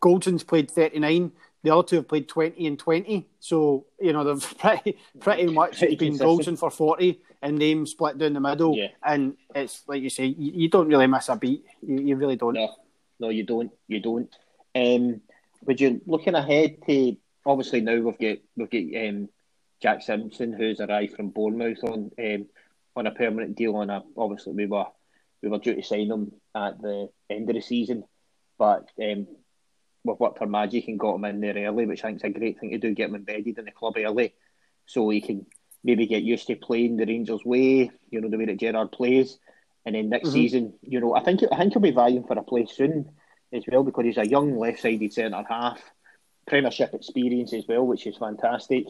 [0.03, 1.31] Goldson's played 39,
[1.63, 3.29] the other two have played 20 and 20.
[3.39, 8.19] So, you know, they've pretty pretty much pretty been Goldson for 40 and them split
[8.19, 8.77] down the middle.
[8.77, 8.89] Yeah.
[9.03, 11.65] And it's like you say, you, you don't really miss a beat.
[11.83, 12.55] You, you, really don't.
[12.55, 12.75] No,
[13.19, 13.71] no, you don't.
[13.89, 14.35] You don't.
[14.75, 15.21] Um,
[15.63, 19.29] would you looking ahead to obviously now we've got we've got um,
[19.83, 22.47] Jack Simpson who's arrived from Bournemouth on um,
[22.97, 24.87] on a permanent deal on a obviously we were
[25.43, 28.05] we were due to sign him at the end of the season,
[28.59, 29.27] but um,
[30.05, 32.39] we've worked for magic and got him in there early, which I think is a
[32.39, 34.35] great thing to do, get him embedded in the club early,
[34.85, 35.47] so he can
[35.83, 39.39] maybe get used to playing the Rangers way, you know, the way that Gerrard plays,
[39.87, 40.35] and then next mm-hmm.
[40.35, 43.11] season, you know, I think I think he'll be vying for a place soon
[43.53, 45.81] as well because he's a young left-sided centre half,
[46.47, 48.87] Premiership experience as well, which is fantastic.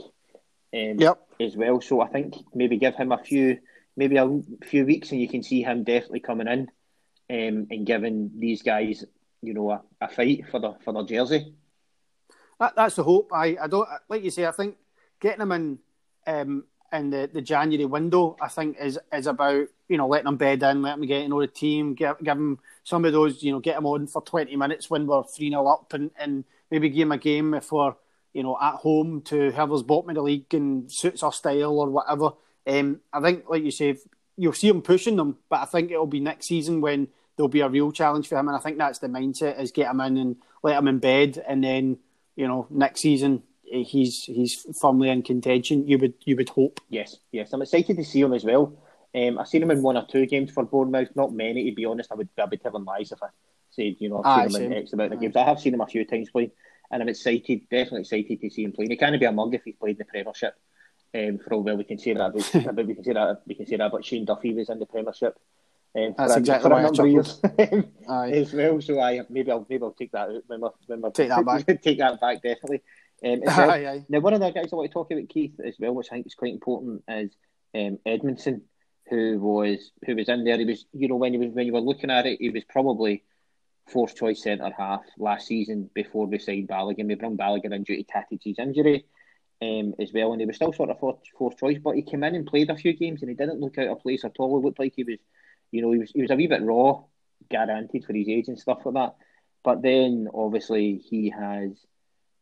[0.72, 1.18] Um, yep.
[1.40, 3.58] As well, so I think maybe give him a few
[3.96, 6.60] maybe a few weeks and you can see him definitely coming in
[7.28, 9.04] um, and giving these guys,
[9.42, 11.54] you know, a, a fight for the for their jersey.
[12.60, 13.30] That, that's the hope.
[13.32, 14.46] I, I don't like you say.
[14.46, 14.76] I think
[15.20, 15.78] getting him in
[16.26, 20.36] um, in the, the January window, I think is is about you know letting them
[20.36, 23.42] bed in, letting them get to know the team, give, give them some of those,
[23.42, 26.44] you know, get them on for twenty minutes when we're three 0 up, and, and
[26.70, 27.94] maybe give them a game if we're
[28.32, 31.88] you know at home to whoever's bottom of the league and suits our style or
[31.88, 32.32] whatever.
[32.66, 33.96] Um, I think, like you say,
[34.36, 37.60] you'll see him pushing them, but I think it'll be next season when there'll be
[37.60, 38.48] a real challenge for him.
[38.48, 41.42] And I think that's the mindset: is get him in and let him in bed,
[41.46, 41.98] and then
[42.36, 45.86] you know next season he's he's firmly in contention.
[45.86, 46.80] You would you would hope.
[46.88, 48.74] Yes, yes, I'm excited to see him as well.
[49.14, 51.84] Um, I've seen him in one or two games for Bournemouth, not many to be
[51.84, 52.12] honest.
[52.12, 53.28] I would I would be telling lies if I
[53.70, 55.36] said you know I've seen him in X amount of games.
[55.36, 56.50] I have seen him a few times play,
[56.90, 58.86] and I'm excited, definitely excited to see him play.
[58.88, 60.54] He can't be a mug if he's played in the Premiership.
[61.12, 62.32] Um, for all well we can say that,
[62.74, 63.90] but we can say that we can say that.
[63.90, 65.36] But Shane Duffy was in the Premiership
[65.96, 67.40] Um, That's exactly why I chuckled.
[68.08, 68.80] as well.
[68.80, 71.44] So I maybe I'll maybe I'll take that out when we when we take that
[71.44, 71.66] back.
[71.82, 72.82] take that back definitely.
[73.24, 73.70] Um, well.
[73.70, 74.04] aye, aye.
[74.08, 76.16] Now one of the guys I want to talk about Keith as well, which I
[76.16, 77.32] think is quite important, is
[77.74, 78.62] um, Edmundson,
[79.08, 80.58] who was who was in there.
[80.58, 82.64] He was you know when you was when you were looking at it, he was
[82.64, 83.22] probably
[83.88, 87.08] fourth choice centre half last season before we signed Balogun.
[87.08, 89.04] We brought Balogun in due to Katic's injury
[89.62, 91.78] um, as well, and he was still sort of fourth, fourth choice.
[91.82, 94.00] But he came in and played a few games, and he didn't look out of
[94.00, 94.58] place at all.
[94.58, 95.18] He looked like he was,
[95.70, 97.02] you know, he was he was a wee bit raw,
[97.50, 99.16] guaranteed for his age and stuff like that.
[99.62, 101.72] But then obviously he has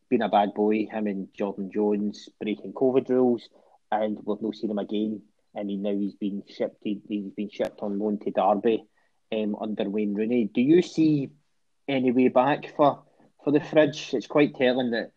[0.09, 0.87] been a bad boy.
[0.91, 3.49] Him and Jordan Jones breaking COVID rules,
[3.91, 5.23] and we've not seen him again.
[5.55, 6.83] And he, now he's been shipped.
[6.83, 8.85] He, he's been shipped on loan to Derby
[9.33, 10.51] um, under Wayne Rooney.
[10.53, 11.31] Do you see
[11.89, 13.03] any way back for
[13.45, 14.13] for the fridge?
[14.13, 15.13] It's quite telling that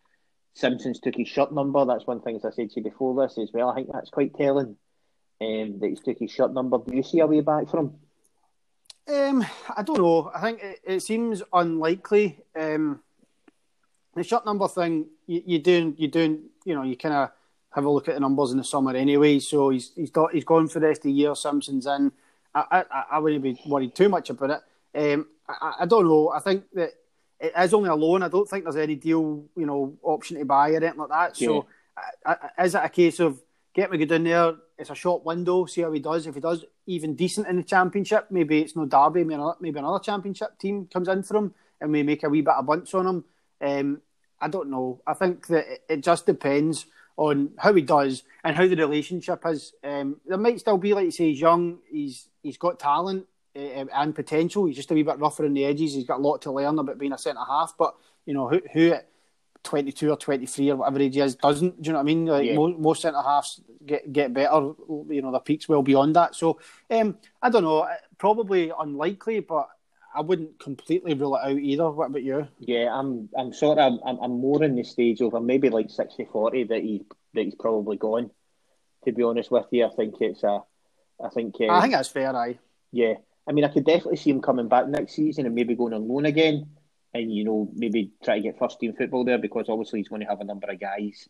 [0.54, 1.84] Simpsons took his shirt number.
[1.84, 3.68] That's one thing, as I said to you before this as well.
[3.68, 4.76] I think that's quite telling
[5.40, 6.78] um, that he's took his shirt number.
[6.78, 7.94] Do you see a way back for him?
[9.08, 9.44] Um,
[9.76, 10.30] I don't know.
[10.34, 12.38] I think it, it seems unlikely.
[12.58, 13.00] Um,
[14.14, 17.30] the shirt number thing, you, you doing, you doing, you know, you kind of
[17.70, 19.38] have a look at the numbers in the summer anyway.
[19.38, 21.34] So he's he's got he's gone for the rest of the year.
[21.34, 22.12] Simpsons in.
[22.54, 24.62] I I, I wouldn't be worried too much about
[24.94, 25.14] it.
[25.14, 26.28] Um, I, I don't know.
[26.28, 26.92] I think that
[27.40, 28.22] it is only a loan.
[28.22, 31.36] I don't think there's any deal, you know, option to buy or anything like that.
[31.36, 31.66] So,
[32.26, 32.36] yeah.
[32.62, 33.40] is it a case of
[33.74, 34.54] get me good in there?
[34.78, 35.64] It's a short window.
[35.64, 36.26] See how he does.
[36.26, 39.24] If he does even decent in the championship, maybe it's no Derby.
[39.24, 42.42] Maybe another, maybe another championship team comes in for him, and we make a wee
[42.42, 43.24] bit of bunch on him.
[43.62, 44.02] Um,
[44.40, 45.00] I don't know.
[45.06, 49.72] I think that it just depends on how he does and how the relationship is.
[49.84, 51.78] Um, there might still be, like you say, he's young.
[51.88, 54.66] He's he's got talent uh, and potential.
[54.66, 55.94] He's just a wee bit rougher on the edges.
[55.94, 57.74] He's got a lot to learn about being a centre half.
[57.78, 57.94] But
[58.26, 59.08] you know who who at
[59.62, 61.80] twenty two or twenty three or whatever age he is doesn't.
[61.80, 62.26] Do you know what I mean?
[62.26, 62.54] Like yeah.
[62.54, 64.72] most, most centre halves get get better.
[65.08, 66.34] You know their peaks well beyond that.
[66.34, 66.58] So
[66.90, 67.86] um, I don't know.
[68.18, 69.68] Probably unlikely, but
[70.14, 71.90] I wouldn't completely rule it out either.
[71.90, 72.46] What about you?
[72.58, 75.88] Yeah, I'm I'm sort of I'm, I'm more in the stage of I'm maybe like
[75.88, 78.30] 60-40 that he that he's probably gone.
[79.04, 80.60] To be honest with you, I think it's a
[81.22, 82.34] I think uh, I think that's fair.
[82.36, 82.58] I
[82.90, 83.14] yeah.
[83.48, 86.06] I mean, I could definitely see him coming back next season and maybe going on
[86.06, 86.70] loan again,
[87.12, 90.22] and you know maybe try to get first team football there because obviously he's going
[90.22, 91.28] to have a number of guys.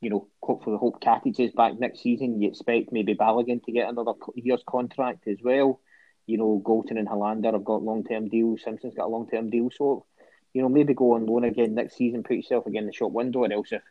[0.00, 2.40] You know, hopefully hope Katic is back next season.
[2.40, 5.80] You expect maybe Balogun to get another year's contract as well
[6.28, 8.60] you know, Goldson and Helander have got long term deals.
[8.62, 9.70] Simpson's got a long term deal.
[9.74, 10.04] So,
[10.52, 13.12] you know, maybe go on loan again next season, put yourself again in the shop
[13.12, 13.82] window, or else if,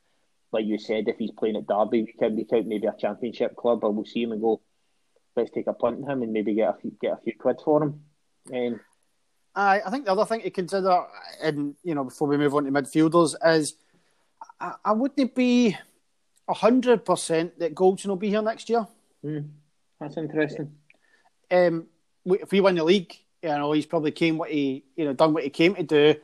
[0.51, 3.55] like you said, if he's playing at Derby week in week out, maybe a championship
[3.55, 4.61] club, or we'll see him and go,
[5.35, 7.57] let's take a punt on him and maybe get a few, get a few quid
[7.65, 8.01] for him.
[8.53, 8.79] Um,
[9.55, 11.05] I I think the other thing to consider,
[11.41, 13.75] and you know, before we move on to midfielders, is
[14.59, 15.75] I, I wouldn't be
[16.47, 18.87] hundred percent that Goldson will be here next year.
[19.25, 19.49] Mm,
[19.99, 20.71] that's interesting.
[21.49, 21.87] Um,
[22.35, 25.33] if we win the league, you know, he's probably came what he, you know, done
[25.33, 26.15] what he came to do.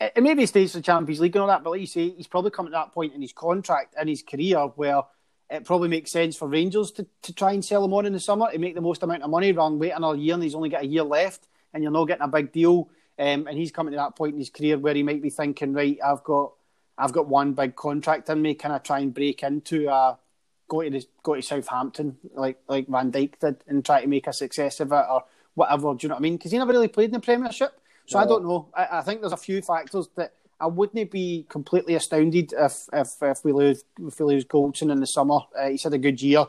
[0.00, 2.10] And maybe he stays for the Champions League and all that, but like you say,
[2.10, 5.02] he's probably come to that point in his contract and his career where
[5.50, 8.20] it probably makes sense for Rangers to, to try and sell him on in the
[8.20, 10.54] summer to make the most amount of money rather than wait another year and he's
[10.54, 12.88] only got a year left and you're not getting a big deal.
[13.18, 15.72] Um, and he's coming to that point in his career where he might be thinking,
[15.72, 16.52] right, I've got
[16.96, 20.18] I've got one big contract in me, can I try and break into a
[20.68, 24.26] go to the, go to Southampton like like Van Dijk did and try to make
[24.26, 25.94] a success of it or whatever.
[25.94, 26.36] Do you know what I mean?
[26.36, 28.24] Because he never really played in the Premiership, so no.
[28.24, 28.68] I don't know.
[28.74, 33.14] I, I, think there's a few factors that I wouldn't be completely astounded if if,
[33.20, 35.40] if we lose if we lose Goldson in the summer.
[35.58, 36.46] Uh, he's had a good year.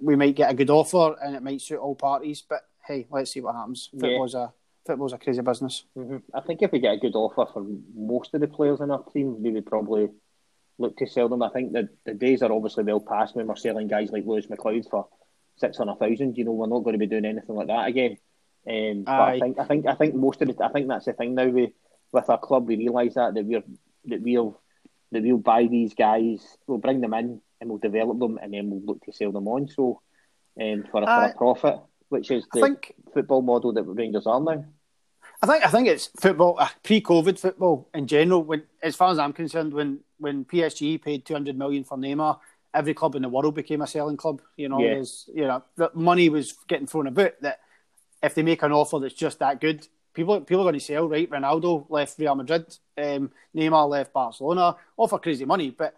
[0.00, 2.42] We might get a good offer and it might suit all parties.
[2.48, 3.90] But hey, let's see what happens.
[3.92, 4.44] Football's yeah.
[4.44, 4.48] a
[4.86, 5.84] football's a crazy business.
[5.96, 6.18] Mm-hmm.
[6.34, 9.02] I think if we get a good offer for most of the players in our
[9.12, 10.08] team, we would probably
[10.78, 11.42] look to sell them.
[11.42, 14.46] I think that the days are obviously well past when we're selling guys like Lewis
[14.46, 15.08] McLeod for
[15.56, 16.36] six hundred thousand.
[16.36, 18.16] You know, we're not going to be doing anything like that again.
[18.68, 21.12] Um, but I think I think I think most of the I think that's the
[21.12, 21.46] thing now.
[21.46, 21.72] We
[22.12, 23.62] with our club, we realise that that we're
[24.06, 24.60] that we'll
[25.12, 28.70] that we'll buy these guys, we'll bring them in, and we'll develop them, and then
[28.70, 29.68] we'll look to sell them on.
[29.68, 30.00] So,
[30.60, 34.40] um, for a, for a profit, which is the think, football model that Rangers are
[34.40, 34.64] now.
[35.44, 38.42] I think I think it's football uh, pre-COVID football in general.
[38.42, 42.38] When, as far as I'm concerned, when when PSG paid 200 million for Neymar,
[42.72, 44.40] every club in the world became a selling club.
[44.56, 45.02] You know, yeah.
[45.34, 47.38] you know, the money was getting thrown about.
[47.42, 47.60] That
[48.22, 51.10] if they make an offer that's just that good, people people are going to sell.
[51.10, 55.68] Right, Ronaldo left Real Madrid, um, Neymar left Barcelona, all for crazy money.
[55.70, 55.94] But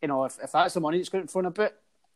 [0.00, 1.72] you know, if, if that's the money that's going thrown about,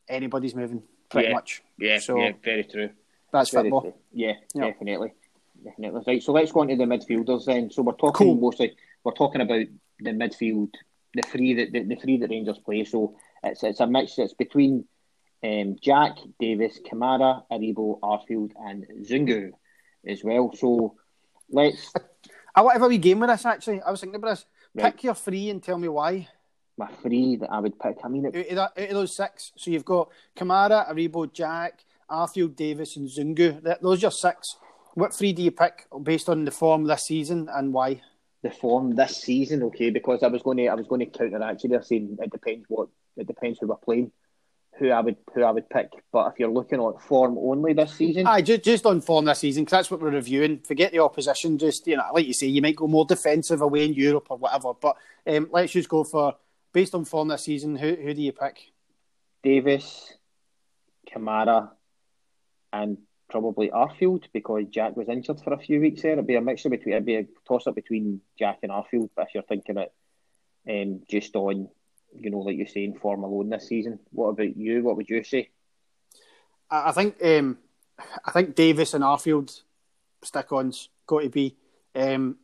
[0.09, 1.35] anybody's moving pretty yeah.
[1.35, 1.63] much.
[1.81, 2.91] Yeah, so yeah, very true.
[3.33, 3.81] That's very football.
[3.81, 3.95] True.
[4.13, 5.15] Yeah, definitely.
[5.63, 6.03] Definitely.
[6.07, 7.71] Right, so let's go on to the midfielders then.
[7.71, 8.37] So we're talking cool.
[8.37, 9.67] mostly we're talking about
[9.99, 10.75] the midfield
[11.15, 12.85] the three that the, the three that Rangers play.
[12.85, 14.19] So it's it's a mix.
[14.19, 14.85] It's between
[15.43, 19.51] um, Jack, Davis, Kamara, Aribo, Arfield, and Zungu.
[20.07, 20.53] as well.
[20.55, 20.97] So
[21.51, 21.93] let's.
[22.55, 23.47] I, want to have a wee game with this.
[23.47, 24.47] Actually, I was thinking about this.
[24.75, 24.93] Right.
[24.93, 26.29] Pick your three and tell me why.
[26.77, 27.99] My three that I would pick.
[28.05, 28.37] I mean, it...
[28.37, 32.97] out, of that, out of those six, so you've got Kamara, Aribo, Jack, Arfield, Davis,
[32.97, 33.63] and Zungu.
[33.81, 34.57] Those are your six.
[34.95, 38.03] What three do you pick based on the form this season and why?
[38.43, 41.43] The form this season, okay, because I was going to I was going to counter
[41.43, 41.71] actually.
[41.71, 44.13] They're saying it depends what it depends who we're playing
[44.81, 45.91] who I would who I would pick.
[46.11, 49.39] But if you're looking at form only this season, aye, just just on form this
[49.39, 50.61] season because that's what we're reviewing.
[50.61, 51.59] Forget the opposition.
[51.59, 54.39] Just you know, like you say, you might go more defensive away in Europe or
[54.39, 54.73] whatever.
[54.75, 56.35] But um, let's just go for
[56.73, 57.77] based on form this season.
[57.77, 58.73] Who who do you pick?
[59.43, 60.15] Davis,
[61.11, 61.71] Kamara,
[62.73, 62.99] and
[63.31, 66.13] probably Arfield because Jack was injured for a few weeks there.
[66.13, 69.11] It'd be a mixture between it'd be a toss up between Jack and Arfield.
[69.15, 69.93] But if you're thinking it
[70.69, 71.69] um, just on
[72.19, 73.99] you know, like you're saying, form alone this season.
[74.11, 74.83] What about you?
[74.83, 75.51] What would you say?
[76.71, 77.59] I think um,
[78.25, 79.63] I think Davis and Arfield
[80.23, 81.57] stick ons got to be
[81.95, 82.37] um,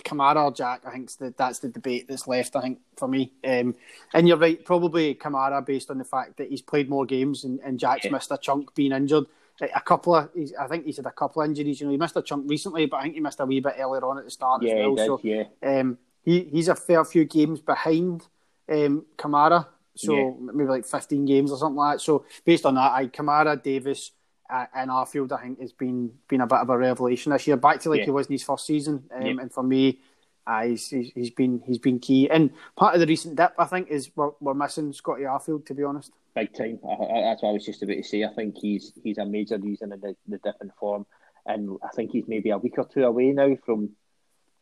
[0.00, 0.82] Kamara or Jack.
[0.86, 2.56] I think the, that's the debate that's left.
[2.56, 3.74] I think for me, um,
[4.14, 7.60] and you're right, probably Kamara based on the fact that he's played more games and,
[7.60, 8.12] and Jack's yeah.
[8.12, 9.26] missed a chunk being injured.
[9.60, 11.80] A couple of, I think he's had a couple of injuries.
[11.80, 13.74] You know, he missed a chunk recently, but I think he missed a wee bit
[13.78, 14.94] earlier on at the start yeah, as well.
[14.94, 18.26] Did, so, yeah, um, he he's a fair few games behind
[18.68, 20.52] um, Kamara, so yeah.
[20.52, 22.00] maybe like 15 games or something like that.
[22.00, 24.12] So based on that, I Kamara, Davis,
[24.52, 27.56] uh, and Arfield, I think has been been a bit of a revelation this year.
[27.56, 28.04] Back to like yeah.
[28.06, 30.00] he was in his first season, um, and for me,
[30.46, 32.28] uh, he's, he's been he's been key.
[32.28, 35.66] And part of the recent dip, I think, is we're, we're missing Scotty Arfield.
[35.66, 36.78] To be honest, big time.
[36.84, 38.24] I, I, that's what I was just about to say.
[38.24, 41.06] I think he's he's a major reason in the, the dip in form,
[41.46, 43.90] and I think he's maybe a week or two away now from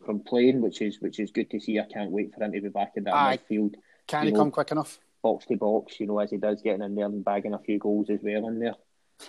[0.04, 1.78] from playing, which is which is good to see.
[1.78, 3.38] I can't wait for him to be back in that Aye.
[3.50, 3.74] midfield.
[4.06, 4.98] Can he know, come quick enough?
[5.22, 7.78] Box to box, you know, as he does, getting in there and bagging a few
[7.78, 8.74] goals as well in there.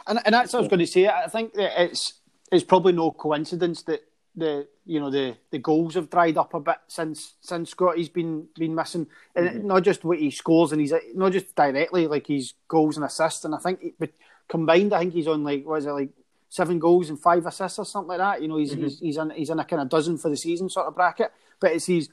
[0.07, 1.07] And and that's what I was going to say.
[1.07, 4.01] I think that it's it's probably no coincidence that
[4.35, 8.47] the you know the, the goals have dried up a bit since since Scotty's been
[8.55, 9.67] been missing, and mm-hmm.
[9.67, 13.45] not just what he scores and he's not just directly like his goals and assists.
[13.45, 14.11] And I think, but
[14.47, 16.09] combined, I think he's on like what is it like
[16.49, 18.41] seven goals and five assists or something like that.
[18.41, 18.83] You know, he's mm-hmm.
[18.83, 21.31] he's he's in, he's in a kind of dozen for the season sort of bracket.
[21.59, 22.09] But it's his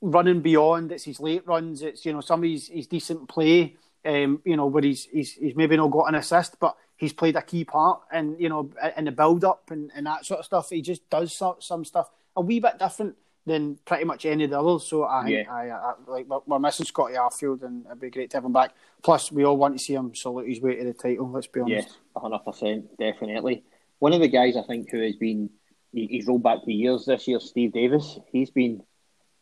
[0.00, 0.92] running beyond.
[0.92, 1.82] It's his late runs.
[1.82, 3.76] It's you know some of his, his decent play.
[4.04, 7.36] Um, you know where he's, he's he's maybe not got an assist, but he's played
[7.36, 10.46] a key part and you know in the build up and, and that sort of
[10.46, 10.70] stuff.
[10.70, 14.50] He just does some, some stuff a wee bit different than pretty much any of
[14.50, 14.86] the others.
[14.86, 15.42] So I yeah.
[15.50, 18.52] I, I, like we're, we're, missing Scotty Arfield, and it'd be great to have him
[18.52, 18.74] back.
[19.02, 21.30] Plus, we all want to see him salute his way to the title.
[21.30, 21.88] Let's be honest.
[21.88, 23.64] Yes, hundred percent, definitely.
[23.98, 25.50] One of the guys I think who has been
[25.92, 28.18] he's rolled back the years this year, Steve Davis.
[28.30, 28.82] He's been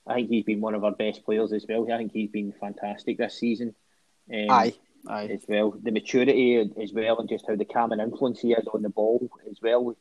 [0.07, 1.87] I think he's been one of our best players as well.
[1.93, 3.75] I think he's been fantastic this season.
[4.33, 4.75] Um, aye,
[5.09, 5.27] aye.
[5.27, 8.83] As well, the maturity as well, and just how the calming influence he is on
[8.83, 9.97] the ball as well.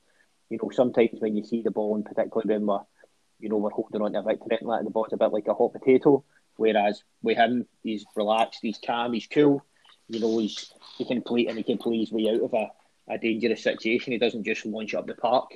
[0.49, 2.79] You know, sometimes when you see the ball, and particularly when we're,
[3.39, 5.47] you know, we're holding on to a victory, and like the ball's a bit like
[5.47, 6.23] a hot potato.
[6.55, 9.63] Whereas with him, he's relaxed, he's calm, he's cool.
[10.07, 12.71] You know, he's he can play and he can play his way out of a,
[13.07, 14.13] a dangerous situation.
[14.13, 15.51] He doesn't just launch up the park.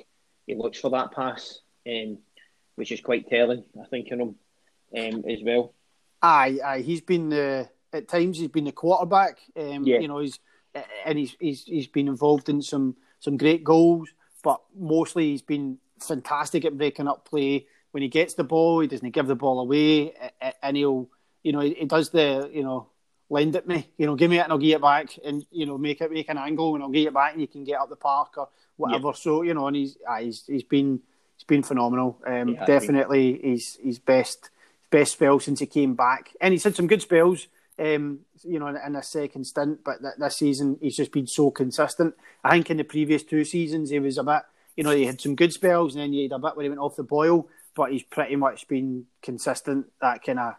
[0.46, 1.60] He looks for that pass.
[1.86, 2.18] Um,
[2.76, 4.34] which is quite telling, I think, in him
[4.96, 5.74] um, as well.
[6.22, 9.38] Aye, aye, he's been uh, at times he's been the quarterback.
[9.56, 10.00] Um, yeah.
[10.00, 10.38] you know, he's
[11.04, 14.08] and he's he's he's been involved in some some great goals,
[14.42, 17.66] but mostly he's been fantastic at breaking up play.
[17.92, 20.14] When he gets the ball, he doesn't give the ball away,
[20.62, 21.08] and he'll
[21.42, 22.88] you know he, does the you know
[23.30, 25.66] lend it me, you know, give me it and I'll give it back, and you
[25.66, 27.80] know make it make an angle and I'll give it back, and you can get
[27.80, 29.08] up the park or whatever.
[29.08, 29.14] Yeah.
[29.14, 31.00] So you know, and he's he's he's been
[31.36, 32.20] he's been phenomenal.
[32.26, 34.50] Um, yeah, definitely, he's his best
[34.90, 37.46] best spell since he came back, and he's had some good spells.
[37.76, 41.26] Um, you know, in, in a second stint, but th- this season he's just been
[41.26, 42.14] so consistent.
[42.44, 44.42] I think in the previous two seasons he was a bit,
[44.76, 46.68] you know, he had some good spells, and then he had a bit where he
[46.68, 47.48] went off the boil.
[47.74, 49.86] But he's pretty much been consistent.
[50.00, 50.54] That kind of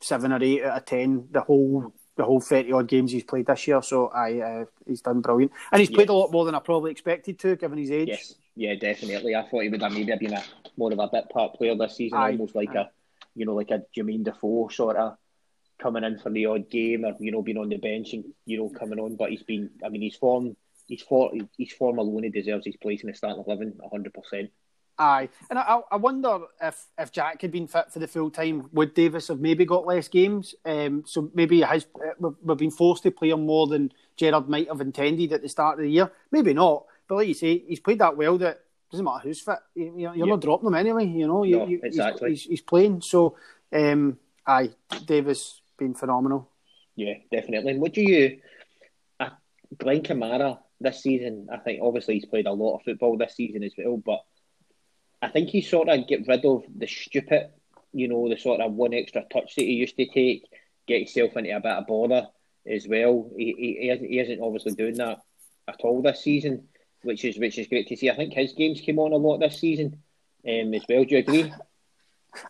[0.00, 3.46] seven or eight out of ten the whole the whole thirty odd games he's played
[3.46, 3.82] this year.
[3.82, 6.14] So I uh, he's done brilliant, and he's played yeah.
[6.14, 8.08] a lot more than I probably expected to, given his age.
[8.08, 9.34] Yes, yeah, definitely.
[9.34, 10.44] I thought he would have maybe been a
[10.76, 12.32] more of a bit part player this season, Aye.
[12.32, 12.80] almost like Aye.
[12.80, 12.84] a
[13.34, 15.16] you know like a Jermaine Defoe sort of
[15.80, 18.58] coming in for the odd game or you know being on the bench and you
[18.58, 19.16] know coming on.
[19.16, 20.56] But he's been, I mean, he's form,
[20.86, 22.24] he's for, he's form alone.
[22.24, 24.50] He deserves his place in the starting eleven, hundred percent.
[24.98, 28.68] Aye, and I, I wonder if if Jack had been fit for the full time,
[28.72, 30.54] would Davis have maybe got less games?
[30.64, 31.86] Um, so maybe has
[32.18, 35.78] we've been forced to play him more than Gerrard might have intended at the start
[35.78, 36.12] of the year.
[36.30, 36.84] Maybe not.
[37.08, 38.60] But like you say, he's played that well that
[38.90, 39.58] doesn't matter who's fit.
[39.74, 40.24] You, you're yeah.
[40.24, 41.06] not dropping him anyway.
[41.06, 42.30] You know, you, no, you, exactly.
[42.30, 43.00] He's, he's, playing.
[43.02, 43.36] So,
[43.72, 44.70] um, aye,
[45.04, 46.48] Davis been phenomenal.
[46.94, 47.72] Yeah, definitely.
[47.72, 48.38] And what do you,
[49.18, 49.30] uh,
[49.76, 50.58] Glenn Kamara?
[50.80, 51.48] this season.
[51.52, 54.20] I think obviously he's played a lot of football this season as well, but
[55.22, 57.50] I think he sort of get rid of the stupid,
[57.92, 60.46] you know, the sort of one extra touch that he used to take,
[60.86, 62.28] get himself into a bit of bother
[62.66, 63.30] as well.
[63.36, 65.20] He, he, he isn't obviously doing that
[65.68, 66.68] at all this season,
[67.02, 68.10] which is which is great to see.
[68.10, 70.02] I think his games came on a lot this season
[70.48, 71.04] um, as well.
[71.04, 71.52] Do you agree?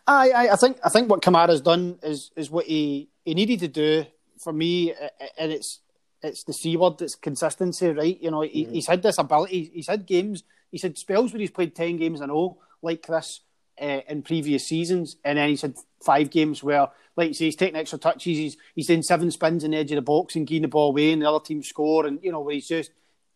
[0.07, 3.59] I, I, I think I think what Kamara's done is is what he, he needed
[3.59, 4.05] to do
[4.39, 4.93] for me,
[5.37, 5.79] and it's
[6.21, 7.01] it's the C word.
[7.01, 8.21] It's consistency, right?
[8.21, 8.73] You know, he, mm-hmm.
[8.73, 9.71] he's had this ability.
[9.73, 10.43] He's had games.
[10.71, 13.41] He's had spells where he's played ten games in a row like this
[13.81, 17.55] uh, in previous seasons, and then he's had five games where, like you say, he's
[17.55, 18.37] taking extra touches.
[18.37, 20.89] He's he's doing seven spins in the edge of the box and getting the ball
[20.89, 22.91] away, and the other team score, and you know where he's just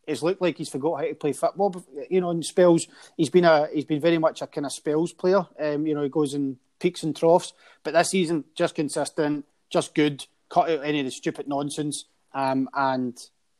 [0.07, 1.83] it's looked like he's forgot how to play football.
[2.09, 5.13] You know, in spells, he's been a he's been very much a kind of spells
[5.13, 5.45] player.
[5.59, 9.45] Um, you know, he goes in peaks and troughs, but this season just consistent,
[9.75, 10.25] just good.
[10.47, 13.17] Cut out any of the stupid nonsense, um, and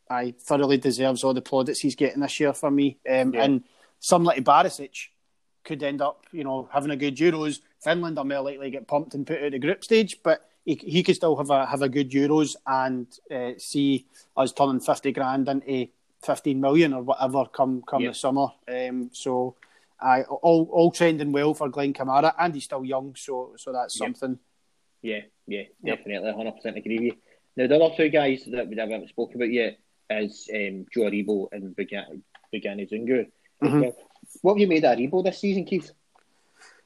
[0.10, 3.00] I thoroughly deserves all the plaudits he's getting this year for me.
[3.10, 3.44] Um, yeah.
[3.44, 3.64] And
[4.00, 5.08] some like Barisic
[5.66, 7.60] could end up, you know, having a good Euros.
[7.84, 10.76] Finland are more likely to get pumped and put out the group stage, but he,
[10.76, 14.06] he could still have a have a good Euros and uh, see
[14.38, 15.88] us turning fifty grand into
[16.24, 18.14] 15 million or whatever come come yep.
[18.14, 18.48] the summer.
[18.68, 19.56] Um, so
[20.00, 23.98] I all all trending well for Glenn Kamara, and he's still young, so so that's
[23.98, 24.40] something.
[25.06, 27.16] Yeah, yeah, definitely, hundred percent agree with you.
[27.56, 29.78] Now the other two guys that we haven't spoken about yet
[30.10, 33.28] is um, Joe Aribo and Bongani Zungu.
[33.64, 33.90] Mm-hmm.
[34.42, 35.92] What have you made of Aribo this season, Keith?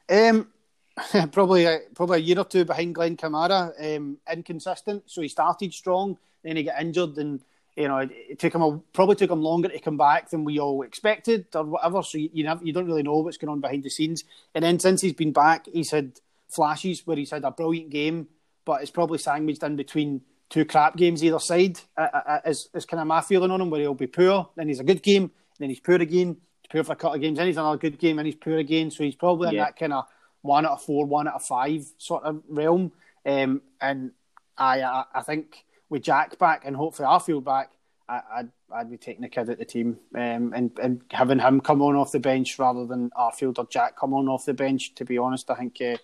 [0.10, 0.50] Um,
[1.32, 3.72] probably a, probably a year or two behind Glenn Kamara.
[3.96, 7.40] Um, inconsistent, so he started strong, then he got injured and
[7.78, 10.60] you know, it took him a, probably took him longer to come back than we
[10.60, 12.04] all expected or whatever.
[12.04, 14.26] So you you, never, you don't really know what's going on behind the scenes.
[14.54, 16.20] And then since he's been back, he's had
[16.50, 18.28] flashes where he's had a brilliant game,
[18.66, 21.80] but it's probably sandwiched in between two crap games either side.
[21.96, 24.80] Uh, is, is kind of my feeling on him where he'll be poor, then he's
[24.80, 27.48] a good game, then he's poor again, he's poor for a couple of games, then
[27.48, 28.92] he's another good game, and he's poor again.
[28.92, 29.52] So he's probably yeah.
[29.52, 30.06] in that kind of
[30.42, 32.92] one out of four, one out of five sort of realm.
[33.26, 34.12] Um, and
[34.58, 37.72] I, I, I think with Jack back and hopefully Arfield back,
[38.08, 41.62] I, I'd I'd be taking the kid at the team um, and and having him
[41.62, 44.96] come on off the bench rather than Arfield or Jack come on off the bench.
[44.96, 45.98] To be honest, I think uh,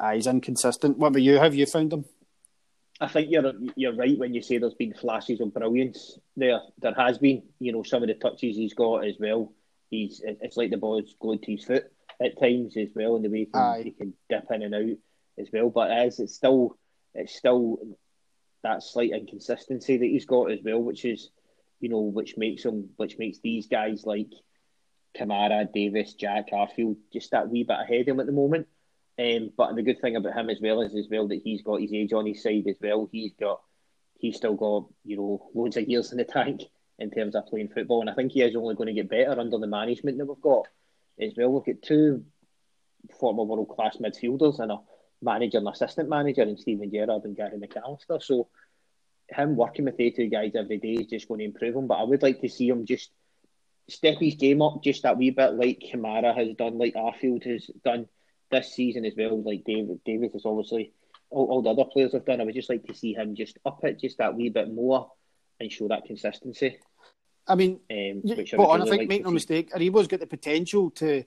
[0.00, 0.98] uh, he's inconsistent.
[0.98, 1.38] What about you?
[1.38, 2.04] Have you found him?
[3.00, 6.18] I think you're you're right when you say there's been flashes of brilliance.
[6.36, 7.42] There there has been.
[7.58, 9.52] You know some of the touches he's got as well.
[9.90, 11.90] He's it's like the ball's glued to his foot
[12.20, 14.98] at times as well, and the way he can, he can dip in and out
[15.38, 15.70] as well.
[15.70, 16.76] But as it's still
[17.14, 17.78] it's still
[18.62, 21.30] that slight inconsistency that he's got as well, which is
[21.80, 24.28] you know, which makes him, which makes these guys like
[25.18, 28.68] Kamara, Davis, Jack, Arfield just that wee bit ahead of him at the moment.
[29.20, 31.80] Um, but the good thing about him as well is as well that he's got
[31.80, 33.08] his age on his side as well.
[33.12, 33.60] He's got,
[34.18, 36.62] he's still got you know loads of years in the tank
[36.98, 39.38] in terms of playing football, and I think he is only going to get better
[39.38, 40.68] under the management that we've got
[41.20, 41.52] as well.
[41.52, 42.24] We've got two
[43.18, 44.78] former world class midfielders and a
[45.20, 48.22] manager and assistant manager in Steven Gerrard and Gary McAllister.
[48.22, 48.48] So
[49.28, 51.86] him working with the two guys every day is just going to improve him.
[51.86, 53.10] But I would like to see him just
[53.88, 57.66] step his game up just that wee bit, like Kamara has done, like Arfield has
[57.84, 58.06] done
[58.50, 59.42] this season as well.
[59.42, 60.92] Like David, David is obviously
[61.30, 62.40] all, all the other players have done.
[62.40, 65.10] I would just like to see him just up it just that wee bit more
[65.58, 66.78] and show that consistency.
[67.46, 69.34] I mean, um, but I, really I think, like make no see.
[69.34, 71.24] mistake, Aribo's got the potential to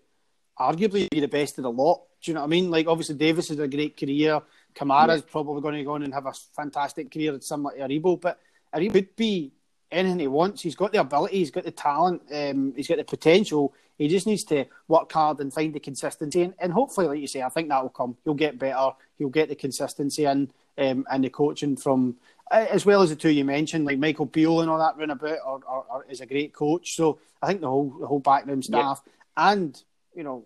[0.60, 2.04] arguably be the best of the lot.
[2.22, 2.72] Do you know what I mean?
[2.72, 4.42] Like, obviously, Davis has a great career.
[4.74, 5.32] Kamara's yeah.
[5.32, 8.40] probably going to go on and have a fantastic career at similar to Aribo, but
[8.74, 9.52] Aribo could be
[9.94, 10.62] anything he wants.
[10.62, 13.74] He's got the ability, he's got the talent, um, he's got the potential.
[13.98, 17.28] He just needs to work hard and find the consistency, and, and hopefully, like you
[17.28, 18.18] say, I think that will come.
[18.24, 18.91] He'll get better.
[19.18, 22.16] He'll get the consistency in um, and the coaching from,
[22.52, 25.38] as well as the two you mentioned, like Michael Beale and all that run about,
[25.46, 26.96] or, or, or is a great coach.
[26.96, 29.02] So I think the whole the whole backroom staff
[29.38, 29.82] and
[30.16, 30.46] you know,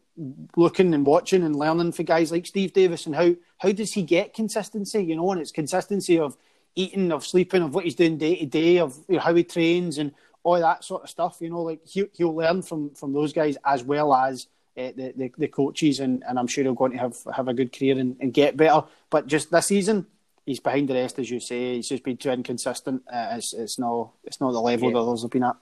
[0.56, 4.04] looking and watching and learning for guys like Steve Davis and how how does he
[4.04, 5.04] get consistency?
[5.04, 6.38] You know, and it's consistency of
[6.78, 9.44] eating, of sleeping, of what he's doing day to day, of you know, how he
[9.44, 10.14] trains and
[10.44, 11.38] all that sort of stuff.
[11.42, 14.48] You know, like he, he'll learn from from those guys as well as
[14.78, 17.54] uh, the, the, the coaches, and, and I'm sure he'll go to have have a
[17.54, 18.84] good career and, and get better.
[19.10, 20.06] But just this season,
[20.46, 21.76] he's behind the rest, as you say.
[21.76, 23.04] He's just been too inconsistent.
[23.12, 24.94] Uh, it's it's not it's not the level yeah.
[24.94, 25.56] that others have been at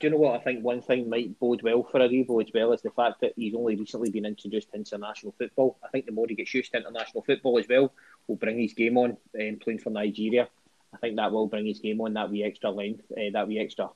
[0.00, 0.40] do you know what?
[0.40, 3.34] I think one thing might bode well for Aribo as well is the fact that
[3.36, 5.76] he's only recently been introduced to international football.
[5.84, 7.92] I think the more he gets used to international football as well,
[8.26, 10.48] will bring his game on um, playing for Nigeria.
[10.94, 13.58] I think that will bring his game on that wee extra length, uh, that wee
[13.60, 13.90] extra,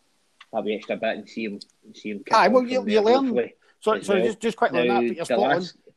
[0.53, 1.61] that wee extra bit, and see him,
[1.95, 2.25] see him.
[2.31, 3.51] Aye, well, you, you learn.
[3.81, 4.29] Sorry, sorry, well.
[4.29, 5.09] just just quickly now, on that.
[5.09, 5.95] But you're spot last, on.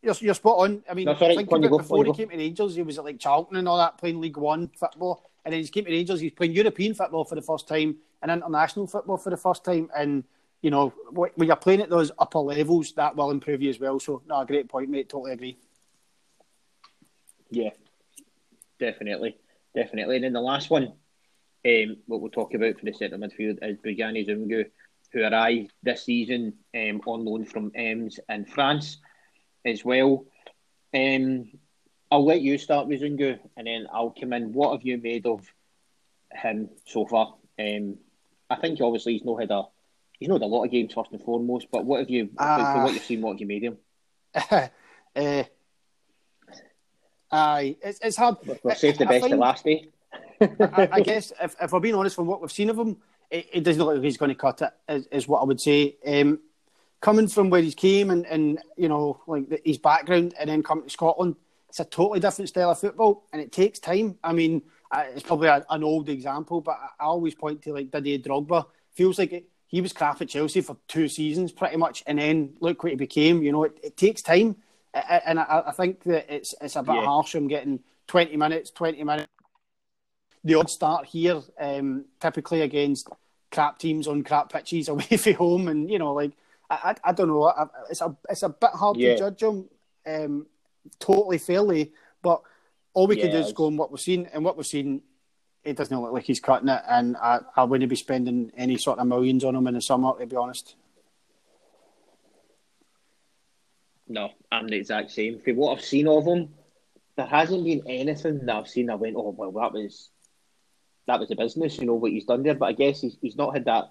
[0.00, 0.82] you're, you're spot on.
[0.90, 3.04] I mean, no, sorry, think about go, before he came to Rangers, he was at
[3.04, 6.20] like Charlton and all that, playing League One football, and then he came to Rangers,
[6.20, 9.90] he's playing European football for the first time and international football for the first time,
[9.96, 10.24] and
[10.62, 13.98] you know when you're playing at those upper levels, that will improve you as well.
[13.98, 15.08] So, no, great point, mate.
[15.08, 15.58] Totally agree.
[17.50, 17.70] Yeah,
[18.78, 19.36] definitely,
[19.74, 20.16] definitely.
[20.16, 20.94] And then the last one,
[21.66, 24.64] um, what we'll talk about for the centre midfield is Bongani Zungu,
[25.12, 28.98] who arrived this season um, on loan from Amiens in France
[29.64, 30.24] as well.
[30.94, 31.50] Um,
[32.10, 34.52] I'll let you start with Zungu, and then I'll come in.
[34.52, 35.46] What have you made of
[36.32, 37.34] him so far?
[37.58, 37.98] Um,
[38.52, 39.64] I think obviously he's not had a
[40.18, 41.66] he's not had a lot of games first and foremost.
[41.70, 43.78] But what have you, uh, for what you've seen, what have you made him?
[44.50, 44.68] uh,
[47.32, 48.36] aye, it's, it's hard.
[48.62, 49.80] We'll save the best to last, eh?
[50.40, 52.98] I, I, guess if, if we're being honest from what we've seen of him,
[53.30, 54.70] it, it doesn't look like he's going to cut it.
[54.88, 55.96] Is, is what I would say.
[56.06, 56.40] Um,
[57.00, 60.62] coming from where he's came and, and you know like the, his background, and then
[60.62, 61.36] coming to Scotland,
[61.68, 64.18] it's a totally different style of football, and it takes time.
[64.22, 64.62] I mean,
[64.92, 68.66] it's probably a, an old example, but I, always point to like Didier Drogba.
[68.94, 72.54] Feels like it, he was crap at Chelsea for two seasons, pretty much, and then
[72.60, 73.42] look what he became.
[73.42, 74.56] You know, it, it takes time,
[74.92, 77.04] and I, I, think that it's it's a bit yeah.
[77.04, 77.34] harsh.
[77.34, 79.28] I'm getting twenty minutes, twenty minutes.
[80.44, 83.08] The odd start here, um, typically against
[83.50, 86.32] crap teams on crap pitches away from home, and you know, like
[86.68, 87.52] I, I, I don't know.
[87.88, 89.14] It's a it's a bit hard yeah.
[89.14, 89.68] to judge him
[90.06, 90.46] um,
[90.98, 92.42] totally fairly, but
[92.94, 95.02] all we yeah, can do is go on what we've seen, and what we've seen,
[95.64, 98.98] it doesn't look like he's cutting it, and I, I wouldn't be spending any sort
[98.98, 100.74] of millions on him in the summer, to be honest.
[104.08, 105.40] No, I'm the exact same.
[105.40, 106.50] For what I've seen of him,
[107.16, 108.90] there hasn't been anything that I've seen.
[108.90, 110.10] I went, oh well, that was
[111.06, 112.54] that was the business, you know what he's done there.
[112.54, 113.90] But I guess he's he's not had that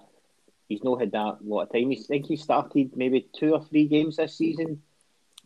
[0.68, 1.90] he's not had that lot of time.
[1.90, 4.82] He's, I think he started maybe two or three games this season.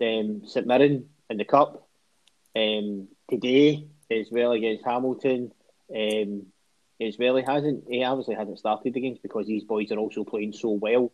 [0.00, 1.88] Um, St Mirren in the cup.
[2.54, 5.52] Um, today as well against Hamilton.
[5.94, 6.46] Um,
[7.00, 7.84] as well, he hasn't.
[7.88, 11.12] He obviously hasn't started the games because these boys are also playing so well.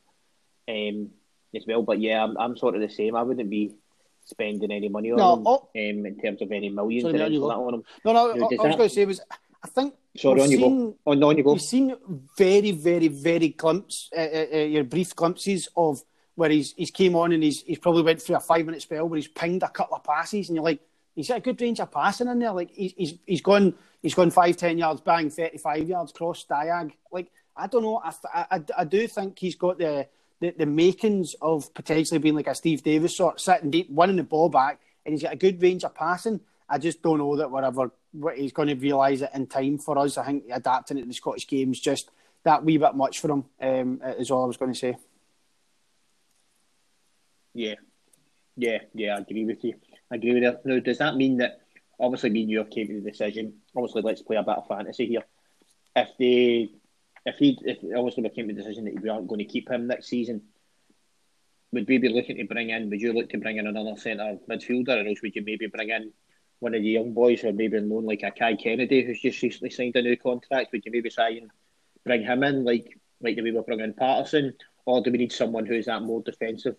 [0.68, 1.10] Um,
[1.54, 3.14] as well, but yeah, I'm, I'm sort of the same.
[3.14, 3.74] I wouldn't be
[4.24, 7.72] spending any money on no, them oh, um, in terms of any millions sorry, on
[7.72, 7.82] them.
[8.04, 9.20] No, no, I, I was going to say was
[9.62, 10.96] I think Sorry, on you go.
[11.06, 11.52] On, on you go.
[11.52, 11.94] We've seen
[12.36, 16.02] very, very, very glimpse, uh, uh, uh, your brief glimpses of
[16.34, 19.08] where he's he's came on and he's he's probably went through a five minute spell
[19.08, 20.80] where he's pinged a couple of passes and you're like,
[21.14, 22.52] he's got a good range of passing in there.
[22.52, 26.44] Like he's he's, he's gone he's gone five ten yards, bang, thirty five yards cross
[26.48, 26.92] diag.
[27.10, 28.12] Like I don't know, I,
[28.50, 30.06] I, I do think he's got the,
[30.40, 34.22] the the makings of potentially being like a Steve Davis sort, sitting deep, winning the
[34.22, 36.40] ball back, and he's got a good range of passing.
[36.68, 37.90] I just don't know that we're ever
[38.34, 40.18] he's going to realise it in time for us.
[40.18, 42.10] I think adapting it to the Scottish games just
[42.44, 44.96] that wee bit much for him um, is all I was going to say.
[47.54, 47.74] Yeah,
[48.56, 49.16] yeah, yeah.
[49.16, 49.74] I agree with you.
[50.10, 50.56] I agree with you.
[50.64, 51.60] Now, does that mean that
[51.98, 53.54] obviously me and you have came to the decision?
[53.76, 55.24] Obviously, let's play a bit of fantasy here.
[55.94, 56.70] If they,
[57.26, 59.70] if he, if obviously we came to the decision that we aren't going to keep
[59.70, 60.42] him next season,
[61.72, 62.90] would we be looking to bring in?
[62.90, 65.88] Would you look to bring in another centre midfielder, or else would you maybe bring
[65.88, 66.12] in
[66.60, 69.70] one of the young boys or maybe known like a Kai Kennedy who's just recently
[69.70, 70.72] signed a new contract?
[70.72, 71.50] Would you maybe try and
[72.04, 74.54] bring him in like like the way we're bringing in Patterson?
[74.84, 76.76] Or do we need someone who's that more defensive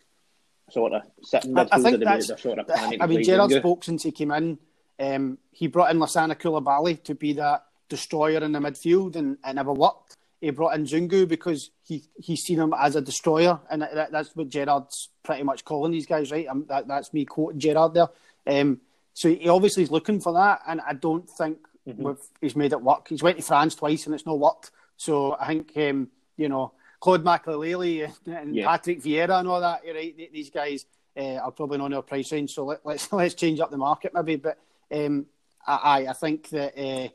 [0.69, 1.69] sort of sitting midfielder?
[1.71, 4.57] I, think that's, sort of I mean, Gerrard spoke since he came in.
[4.99, 9.53] Um, he brought in Lassana Coulibaly to be that destroyer in the midfield and it
[9.53, 10.17] never worked.
[10.41, 14.35] He brought in Zungu because he he's seen him as a destroyer, and that, that's
[14.35, 16.47] what Gerrard's pretty much calling these guys, right?
[16.47, 18.09] Um, that, that's me quoting Gerard there.
[18.45, 18.81] Um,
[19.13, 22.11] so he obviously is looking for that, and I don't think mm-hmm.
[22.41, 23.07] he's made it work.
[23.07, 24.71] He's went to France twice and it's not worked.
[24.97, 28.65] So I think um, you know Claude Makélélé and yeah.
[28.65, 29.81] Patrick Vieira and all that.
[29.85, 30.85] Right, these guys
[31.17, 32.53] uh, are probably not in our price range.
[32.53, 34.37] So let, us let's, let's change up the market maybe.
[34.37, 34.57] But
[34.89, 35.25] um,
[35.67, 37.09] I I think that uh,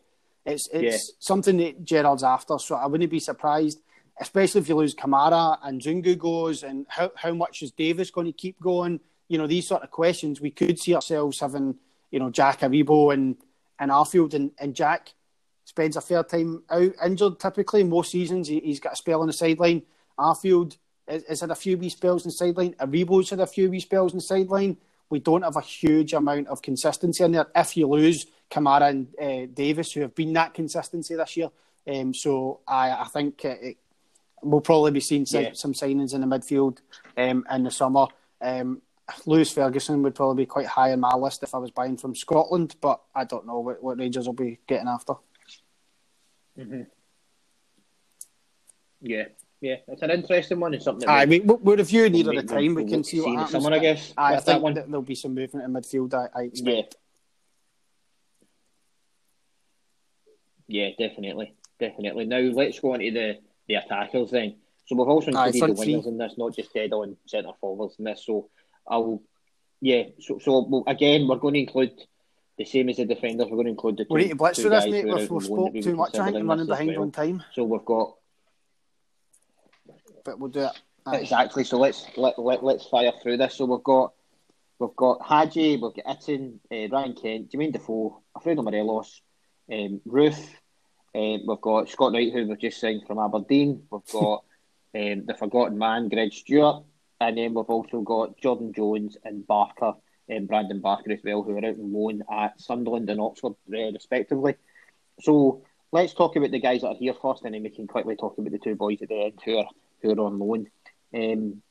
[0.45, 1.15] it's it's yeah.
[1.21, 2.59] something that Gerrard's after.
[2.59, 3.81] So I wouldn't be surprised,
[4.21, 8.27] especially if you lose Kamara and Zungu goes, and how how much is Davis going
[8.27, 9.01] to keep going?
[9.29, 10.41] You know these sort of questions.
[10.41, 11.79] We could see ourselves having
[12.11, 13.37] you know, Jack Aribo and,
[13.79, 15.13] and Arfield and, and Jack
[15.79, 17.85] spends a fair time out injured typically.
[17.85, 19.83] Most seasons he, has got a spell on the sideline.
[20.19, 20.77] Arfield
[21.07, 22.75] has had a few wee spells on the sideline.
[22.81, 24.77] Aribo's had a few wee spells on the sideline.
[25.09, 27.47] We don't have a huge amount of consistency in there.
[27.55, 31.51] If you lose Kamara and uh, Davis, who have been that consistency this year,
[31.87, 33.79] um, so I, I think it,
[34.43, 35.53] we'll probably be seeing some, yeah.
[35.53, 36.79] some signings in the midfield
[37.17, 38.07] um, in the summer.
[38.41, 38.83] Um,
[39.25, 42.17] Lewis Ferguson would probably be quite high on my list if I was buying from
[42.17, 45.15] Scotland, but I don't know what, what Rangers will be getting after.
[46.59, 46.83] Mm-hmm.
[49.01, 49.25] Yeah,
[49.61, 50.75] yeah, it's an interesting one.
[50.75, 51.09] It's something.
[51.09, 52.75] Aye, we, we'll review at the time.
[52.75, 53.51] We can see what happens.
[53.53, 54.13] Someone, I guess.
[54.17, 56.15] Aye, I think that there'll be some movement in midfield.
[56.15, 56.97] I, I expect.
[60.67, 60.89] Yeah.
[60.99, 62.27] yeah, definitely, definitely.
[62.27, 63.39] Now let's go on to the
[63.69, 64.57] the attackers then.
[64.87, 67.97] So we've also included Aye, the wingers in this, not just dead on centre forwards
[67.99, 68.25] in this.
[68.25, 68.49] So
[68.87, 69.23] I'll,
[69.81, 70.05] yeah.
[70.21, 71.93] So so well, again, we're going to include
[72.59, 73.47] the same as the defenders.
[73.47, 74.15] We're going to include the two.
[74.15, 75.07] We need to blitz for this, mate.
[75.07, 76.19] We've, we've spoke too much.
[76.19, 77.03] I think running behind well.
[77.03, 77.43] on time.
[77.55, 78.17] So we've got.
[80.25, 80.73] But we'll do it.
[81.07, 81.19] Aye.
[81.19, 81.65] Exactly.
[81.65, 83.55] So let's let, let let's fire through this.
[83.55, 84.13] So we've got
[84.79, 89.23] we've got Hagi, we've got Itten, uh, Ryan Kent, Jermaine Defoe, Alfredo Morelos,
[89.73, 90.49] um, Roofe.
[91.15, 93.85] Uh, we've got Scott Wright, who we've just signed from Aberdeen.
[93.91, 94.45] We've got
[94.95, 96.85] um, the forgotten man, Greg Stewart,
[97.21, 99.95] and then we've also got Jordan Jones and Barker
[100.29, 103.93] and Brandon Barker as well, who are out on loan at Sunderland and Oxford, uh,
[103.93, 104.57] respectively.
[105.21, 105.63] So
[105.93, 108.39] let's talk about the guys that are here first, and then we can quickly talk
[108.39, 109.69] about the two boys at the end who are
[110.03, 110.69] who are on loan.
[111.15, 111.63] Um,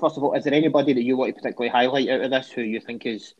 [0.00, 2.50] first of all, is there anybody that you want to particularly highlight out of this
[2.50, 3.34] who you think is,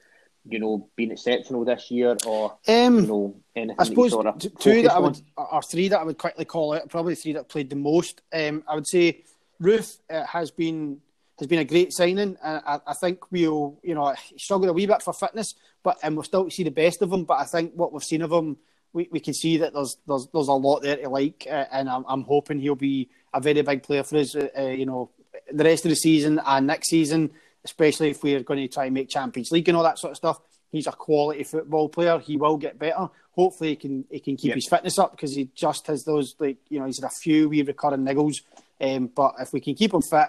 [0.47, 4.39] you know, been exceptional this year, or um, you know, anything I suppose sort of
[4.59, 7.49] two that I would, or three that I would quickly call out, probably three that
[7.49, 8.21] played the most.
[8.33, 9.25] Um, I would say
[9.63, 11.01] Roofe uh, has been
[11.39, 14.73] has been a great signing, and I, I, think we'll, you know, he struggled a
[14.73, 17.25] wee bit for fitness, but and we'll still see the best of him.
[17.25, 18.57] But I think what we've seen of him,
[18.93, 21.89] we, we can see that there's there's there's a lot there to like, uh, and
[21.89, 24.37] I'm, I'm hoping he'll be a very big player for us.
[24.37, 25.11] Uh, uh, you know,
[25.53, 27.31] the rest of the season and next season,
[27.65, 30.17] especially if we're going to try and make Champions League and all that sort of
[30.17, 30.41] stuff.
[30.71, 32.19] He's a quality football player.
[32.19, 33.09] He will get better.
[33.33, 34.57] Hopefully, he can he can keep yep.
[34.57, 37.49] his fitness up because he just has those like you know he's had a few
[37.49, 38.43] wee recurring niggles.
[38.81, 40.29] Um, but if we can keep him fit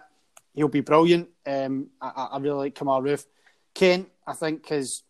[0.56, 1.30] he'll be brilliant.
[1.46, 3.26] Um, I, I, really like Kemar Roofe.
[3.74, 5.04] Kent, I think, has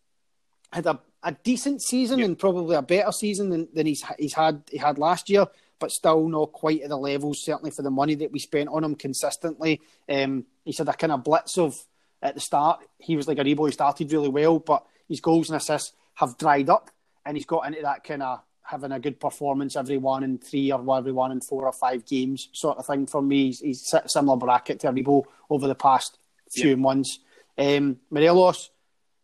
[0.72, 4.64] had a, a decent season and probably a better season than, than he's he's had
[4.70, 5.46] he had last year,
[5.80, 7.44] but still not quite at the levels.
[7.44, 9.82] Certainly for the money that we spent on him consistently.
[10.10, 11.76] Um, he's had a kind of blitz of
[12.22, 12.82] at the start.
[13.00, 13.68] He was like Aribo.
[13.68, 16.90] He started really well, but his goals and assists have dried up,
[17.26, 20.72] and he's got into that kind of having a good performance every one in three
[20.72, 23.46] or every one in four or five games sort of thing for me.
[23.46, 26.18] He's, he's similar bracket to Aribo over the past
[26.52, 26.80] few yep.
[26.80, 27.20] months.
[27.58, 28.72] Um, Morelos,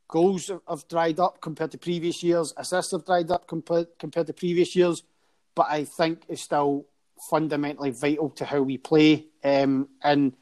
[0.08, 2.54] goals have dried up compared to previous years.
[2.56, 5.04] Assists have dried up compared, compared to previous years.
[5.56, 6.86] But I think it's still
[7.30, 9.26] fundamentally vital to how we play.
[9.44, 10.34] Um, and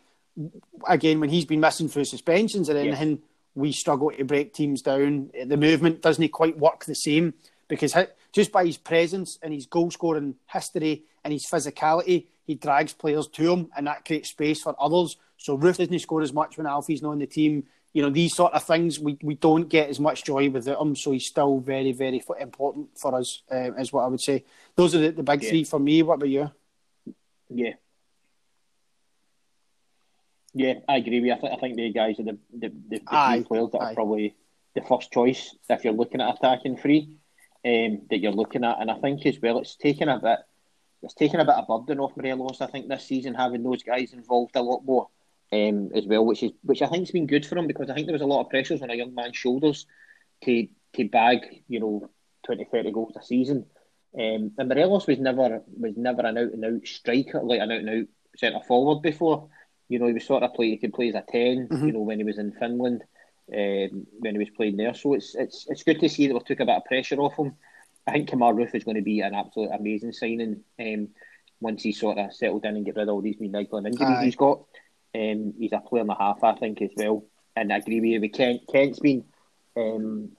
[0.88, 3.20] again, when he's been missing through suspensions and anything, yep.
[3.56, 5.32] we struggle to break teams down.
[5.45, 7.34] The movement doesn't quite work the same
[7.68, 7.95] because
[8.32, 13.27] just by his presence and his goal scoring history and his physicality, he drags players
[13.27, 15.17] to him and that creates space for others.
[15.38, 17.63] So Roofe doesn't score as much when Alfie's not on the team.
[17.93, 20.95] You know, these sort of things, we, we don't get as much joy without him.
[20.95, 24.43] So he's still very, very important for us, uh, is what I would say.
[24.75, 25.49] Those are the, the big yeah.
[25.49, 26.03] three for me.
[26.03, 26.51] What about you?
[27.49, 27.73] Yeah.
[30.53, 31.34] Yeah, I agree with you.
[31.34, 33.91] I, th- I think the guys are the, the, the, the players that aye.
[33.91, 34.36] are probably
[34.75, 37.09] the first choice if you're looking at attacking three
[37.66, 38.78] um, that you're looking at.
[38.80, 40.39] And I think as well, it's taken a bit,
[41.01, 42.62] it's taken a bit of burden off Morelos.
[42.62, 45.10] I think this season having those guys involved a lot more
[45.51, 47.93] um, as well, which is which I think has been good for him because I
[47.93, 49.86] think there was a lot of pressures on a young man's shoulders
[50.43, 52.10] to to bag you know
[52.45, 53.66] 20, 30 goals a season.
[54.18, 57.80] Um, and Morelos was never was never an out and out striker, like an out
[57.80, 58.07] and out
[58.38, 59.49] centre forward before.
[59.88, 60.70] You know, he was sort of play.
[60.70, 61.86] He could play as a 10 mm-hmm.
[61.86, 63.03] You know, when he was in Finland
[63.54, 64.93] um, when he was playing there.
[64.93, 67.38] So it's it's it's good to see that we took a bit of pressure off
[67.38, 67.56] him.
[68.08, 71.10] I think Kemar Roofe is going to be an absolute amazing signing um,
[71.60, 74.26] once he sort of settled in and get rid of all these niggling injuries Aye.
[74.26, 74.64] he's got.
[75.14, 77.26] Um, he's a player and a half, I think, as well.
[77.56, 78.22] And I agree with you.
[78.22, 79.26] With Kent, Kent's been,
[79.76, 80.30] um,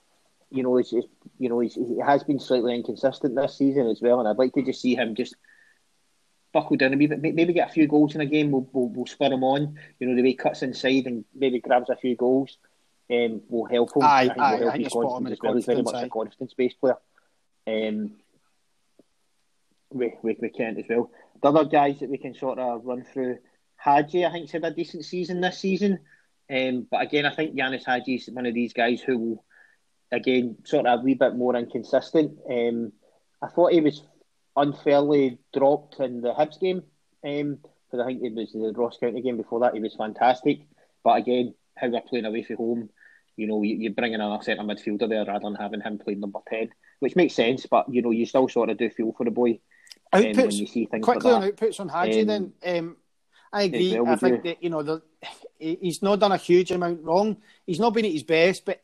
[0.51, 4.21] you know, he's, you know, he's, he has been slightly inconsistent this season as well.
[4.21, 5.35] And I'd like to just see him just
[6.53, 8.51] buckle down a wee bit, maybe get a few goals in a game.
[8.51, 9.77] We'll, we'll, we'll spur him on.
[9.99, 12.59] You know, the way he cuts inside and maybe grabs a few goals
[13.11, 14.03] um, will help him.
[14.03, 15.55] Aye, I think aye, help his confidence as well.
[15.55, 16.03] He's very much aye.
[16.03, 16.97] a confidence-based player.
[17.67, 18.13] Um,
[19.91, 21.11] we, we, we can't as well.
[21.43, 23.39] The other guys that we can sort of run through,
[23.77, 26.01] Hagi, I think, had a decent season this season.
[26.49, 29.45] Um, but again, I think Ianis Hagi is one of these guys who will,
[30.13, 32.39] again, sort of a wee bit more inconsistent.
[32.49, 32.93] Um,
[33.43, 34.03] I thought he was
[34.57, 36.83] unfairly dropped in the Hibs game
[37.23, 39.75] because um, I think it was the Ross County game before that.
[39.75, 40.61] He was fantastic.
[41.03, 42.91] But again, how we're playing away from home,
[43.41, 46.20] you know, you, are bringing in a centre midfielder there rather than having him playing
[46.20, 46.68] number 10,
[46.99, 49.59] which makes sense, but, you know, you still sort of do feel for the boy.
[50.12, 52.53] Outputs, um, when you see things quickly like on outputs on Hagi um, then.
[52.66, 52.97] Um,
[53.53, 53.99] I agree.
[53.99, 54.51] Well I think you.
[54.51, 55.03] that, you know, the,
[55.59, 57.38] he's not done a huge amount wrong.
[57.64, 58.82] He's not been at his best, but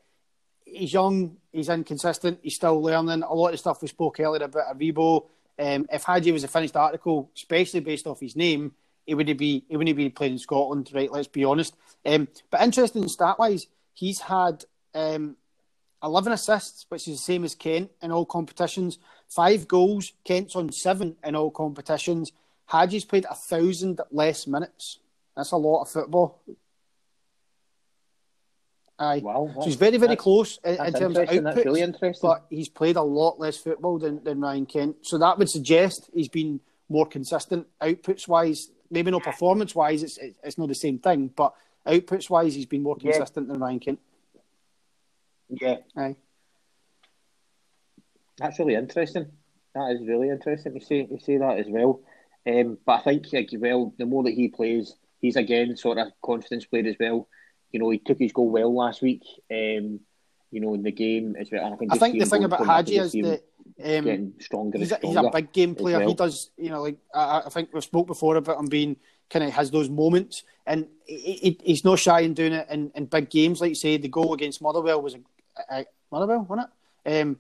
[0.64, 3.22] he's young, he's inconsistent, he's still learning.
[3.22, 5.26] A lot of stuff we spoke earlier about Aribo.
[5.59, 8.72] Um, if Hagi was a finished article, especially based off his name,
[9.04, 11.11] he wouldn't be he wouldn't be playing in Scotland, right?
[11.11, 11.74] Let's be honest.
[12.04, 13.66] Um, but interesting stat wise,
[13.97, 15.36] he's had um,
[16.03, 18.99] 11 assists, which is the same as Kent in all competitions.
[19.28, 20.12] Five goals.
[20.24, 22.30] Kent's on seven in all competitions.
[22.70, 24.99] Hagi's played a thousand less minutes.
[25.36, 26.40] That's a lot of football.
[28.99, 29.20] Aye.
[29.22, 31.64] Wow, so he's very, very close in, in terms of output.
[31.66, 34.97] Really but he's played a lot less football than, than Ryan Kent.
[35.03, 38.70] So that would suggest he's been more consistent outputs wise.
[38.90, 41.53] Maybe not performance wise, it's it's not the same thing, but
[41.87, 43.53] outputs wise, he's been more consistent yeah.
[43.53, 44.01] than Ryan Kent.
[45.49, 45.76] Yeah.
[45.97, 46.16] Aye.
[48.39, 49.26] That's really interesting.
[49.74, 52.01] That is really interesting to see to see that as well.
[52.47, 56.09] Um, but I think like well, the more that he plays, he's again sort of
[56.22, 57.28] confidence player as well.
[57.70, 59.22] You know, he took his goal well last week.
[59.51, 60.01] Um,
[60.51, 61.72] you know, in the game as well.
[61.72, 63.43] I think, I think the thing about Hagi is that
[63.84, 64.78] um, stronger.
[64.78, 65.99] He's a, he's a big game player.
[65.99, 66.09] Well.
[66.09, 68.97] He does, you know, like I, I, think we've spoke before about him being
[69.31, 72.91] kind of has those moments, and he, he, he's not shy in doing it in,
[72.95, 73.61] in big games.
[73.61, 75.20] Like you say, the goal against Motherwell was a,
[75.70, 76.68] a Motherwell, wasn't
[77.05, 77.20] it?
[77.20, 77.39] Um,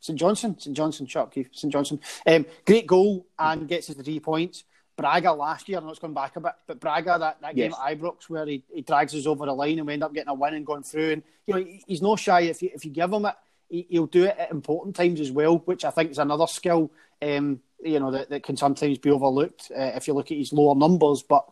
[0.00, 2.00] St Johnstone, St Johnstone, shot Keith, St Johnstone.
[2.26, 4.64] Um, great goal and gets us the three points.
[4.96, 7.72] Braga last year, I know it's gone back a bit, but Braga that, that game
[7.72, 10.28] at Ibrox where he, he drags us over the line and we end up getting
[10.28, 11.12] a win and going through.
[11.12, 13.34] And you know he's no shy if you if you give him it,
[13.70, 16.90] he, will do it at important times as well, which I think is another skill.
[17.22, 20.52] Um, you know that, that can sometimes be overlooked uh, if you look at his
[20.52, 21.44] lower numbers, but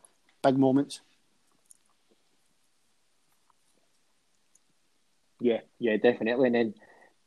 [0.43, 1.01] big moments.
[5.41, 6.49] Yeah, yeah, definitely.
[6.49, 6.75] And then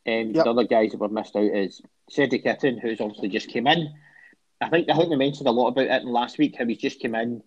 [0.08, 0.44] um, yep.
[0.44, 3.94] the other guys that were missed out is Cedric Itten, who's obviously just came in.
[4.60, 6.56] I think I think we mentioned a lot about it last week.
[6.58, 7.42] How he's just come in,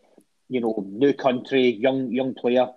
[0.48, 2.68] you know, new country, young young player,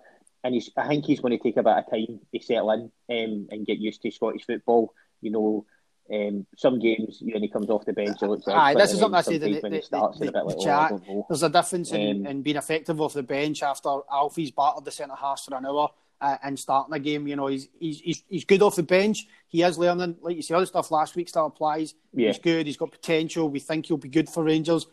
[0.44, 0.70] and he's.
[0.76, 3.66] I think he's going to take a bit of time to settle in um, and
[3.66, 4.94] get used to Scottish football.
[5.20, 5.66] You know,
[6.12, 8.46] um, some games when he comes off the bench, he looks.
[8.48, 9.38] Aye, this is something I say.
[9.38, 10.92] The, the, the, the like, chat.
[11.08, 14.84] Oh, there's a difference in, um, in being effective off the bench after Alfie's battled
[14.84, 15.90] the centre half for an hour
[16.20, 17.26] uh, and starting a game.
[17.26, 19.26] You know, he's, he's he's he's good off the bench.
[19.48, 21.94] He is learning, like you see, other stuff last week still applies.
[22.12, 22.28] Yeah.
[22.28, 22.66] He's good.
[22.66, 23.48] He's got potential.
[23.48, 24.86] We think he'll be good for Rangers.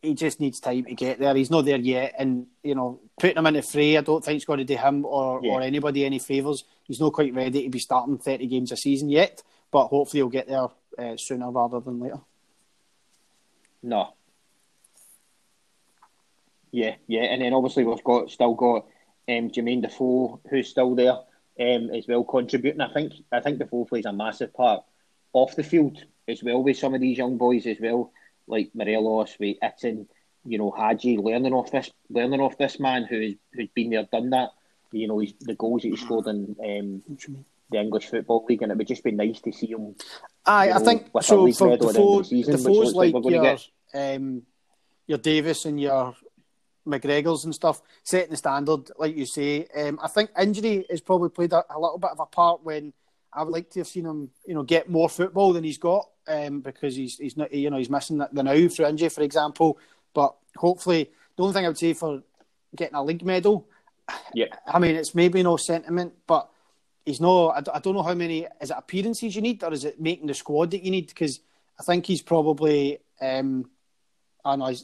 [0.00, 1.34] He just needs time to get there.
[1.34, 4.36] He's not there yet, and you know, putting him in the fray, I don't think
[4.36, 5.52] it's going to do him or, yeah.
[5.52, 6.62] or anybody any favours.
[6.84, 10.28] He's not quite ready to be starting thirty games a season yet, but hopefully he'll
[10.28, 12.20] get there uh, sooner rather than later.
[13.82, 14.14] No.
[16.70, 18.86] Yeah, yeah, and then obviously we've got still got
[19.28, 21.16] um, Jermaine Defoe, who's still there
[21.60, 22.80] um, as well, contributing.
[22.80, 24.84] I think I think Defoe plays a massive part
[25.32, 28.12] off the field as well with some of these young boys as well,
[28.46, 30.06] like Morelos, with Itten,
[30.44, 34.30] you know, Hagi, learning off this, learning off this man who's who's been there, done
[34.30, 34.50] that.
[34.92, 37.02] You know, he's, the goals that he scored in um,
[37.70, 39.94] the English Football League, and it would just be nice to see him.
[40.46, 41.50] Aye, I think so.
[41.52, 43.58] For Defoe, season, Defoe's like, like your,
[43.94, 44.42] um,
[45.06, 46.14] your Davis and your
[46.86, 49.66] McGregor's and stuff, setting the standard, like you say.
[49.76, 52.92] Um, I think injury has probably played a, a, little bit of a part when
[53.32, 56.08] I would like to have seen him, you know, get more football than he's got,
[56.26, 59.22] um, because he's he's not, you know, he's missing the, the now through injury, for
[59.22, 59.78] example.
[60.14, 62.22] But hopefully, the only thing I would say for
[62.74, 63.68] getting a league medal,
[64.32, 66.48] yeah, I mean, it's maybe no sentiment, but
[67.08, 67.48] he's no.
[67.48, 70.26] I, I don't know how many is it appearances you need, or is it making
[70.26, 71.08] the squad that you need?
[71.08, 71.40] Because
[71.78, 72.98] I think he's probably.
[73.20, 73.70] Um,
[74.44, 74.76] I don't know.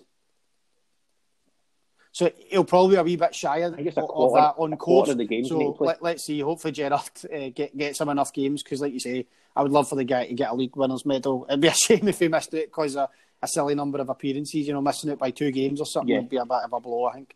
[2.13, 5.09] So he'll probably be a wee bit shy of, of that on course.
[5.09, 6.39] So let, us see.
[6.41, 9.89] Hopefully Gerrard uh, get, gets him enough games because, like you say, I would love
[9.89, 11.45] for the guy to get a league winners medal.
[11.49, 13.09] It'd be a shame if he missed it because of
[13.43, 14.67] a silly number of appearances.
[14.67, 16.21] You know, missing it by two games or something yeah.
[16.21, 17.07] would be a bit of a blow.
[17.07, 17.35] I think.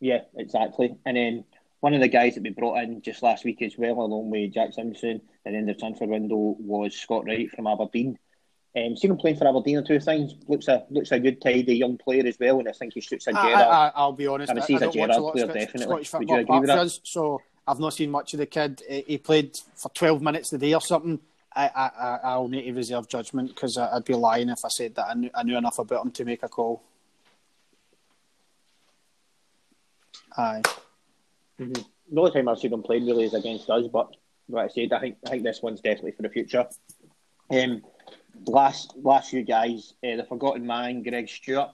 [0.00, 0.96] Yeah, exactly.
[1.04, 1.44] And then
[1.80, 4.52] one of the guys that we brought in just last week as well, along with
[4.52, 8.18] Jack Simpson, and then the transfer window was Scott Wright from Aberdeen.
[8.76, 10.34] Um, seen him playing for Aberdeen or two things.
[10.46, 13.26] Looks a looks a good tidy young player as well, and I think he shoots
[13.26, 13.92] a Gerrard.
[13.94, 16.06] I, will be honest, I, I, I a Gerrard player definitely.
[16.12, 17.00] Would you agree with that?
[17.02, 18.82] so I've not seen much of the kid.
[18.88, 21.18] He played for twelve minutes a day or something.
[21.56, 25.06] I, I I'll need to reserve judgment because I'd be lying if I said that
[25.08, 26.82] I knew, I knew enough about him to make a call.
[30.38, 30.62] Aye.
[31.60, 31.82] Mm-hmm.
[32.10, 34.14] The only time I've seen him playing really is against us, but
[34.48, 36.66] like I said, I think I think this one's definitely for the future.
[37.50, 37.82] Um,
[38.46, 41.70] last last few guys, uh, the forgotten man, Greg Stewart,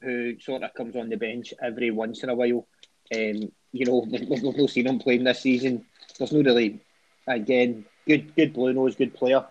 [0.00, 2.66] who sort of comes on the bench every once in a while.
[3.14, 5.84] Um, you know, we've, we've not seen him playing this season.
[6.18, 6.80] There's no really,
[7.26, 9.44] again, good good blue nose, good player.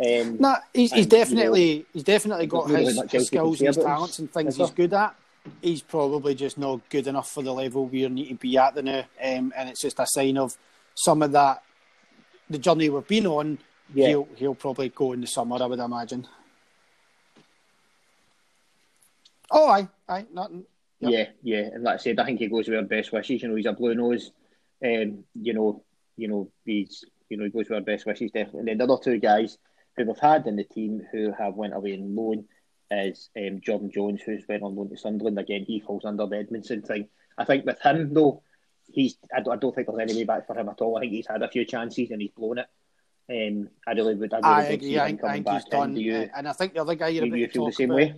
[0.00, 3.66] Um, no, he's, he's definitely you know, he's definitely got his, really his skills and
[3.66, 5.16] his talents and things he's good at.
[5.62, 8.82] He's probably just not good enough for the level we need to be at the
[8.82, 10.56] now, um, and it's just a sign of
[10.94, 11.62] some of that
[12.50, 13.58] the journey we've been on
[13.94, 14.08] yeah.
[14.08, 16.26] he'll he'll probably go in the summer, I would imagine.
[19.50, 20.64] Oh, aye, aye, nothing.
[21.00, 21.10] Yep.
[21.12, 23.42] Yeah, yeah, and like I said, I think he goes with our best wishes.
[23.42, 24.32] You know, he's a blue nose.
[24.84, 25.82] Um, you know,
[26.16, 28.60] you know, he's you know he goes with our best wishes definitely.
[28.60, 29.58] And then the other two guys
[29.96, 32.44] who we've had in the team who have went away in loan
[32.90, 35.38] is um, Jordan Jones, who's went on loan to Sunderland.
[35.38, 37.08] Again, he falls under the Edmundson thing.
[37.36, 38.42] I think with him though,
[38.88, 40.96] he's I don't, I don't think there's any way back for him at all.
[40.96, 42.66] I think he's had a few chances and he's blown it.
[43.30, 44.32] Um, I really would.
[44.32, 44.98] I, really I agree.
[44.98, 45.96] I, I think he's done.
[45.96, 47.90] You, and I think the other guy you're you, about you to feel the same
[47.90, 48.14] about, way.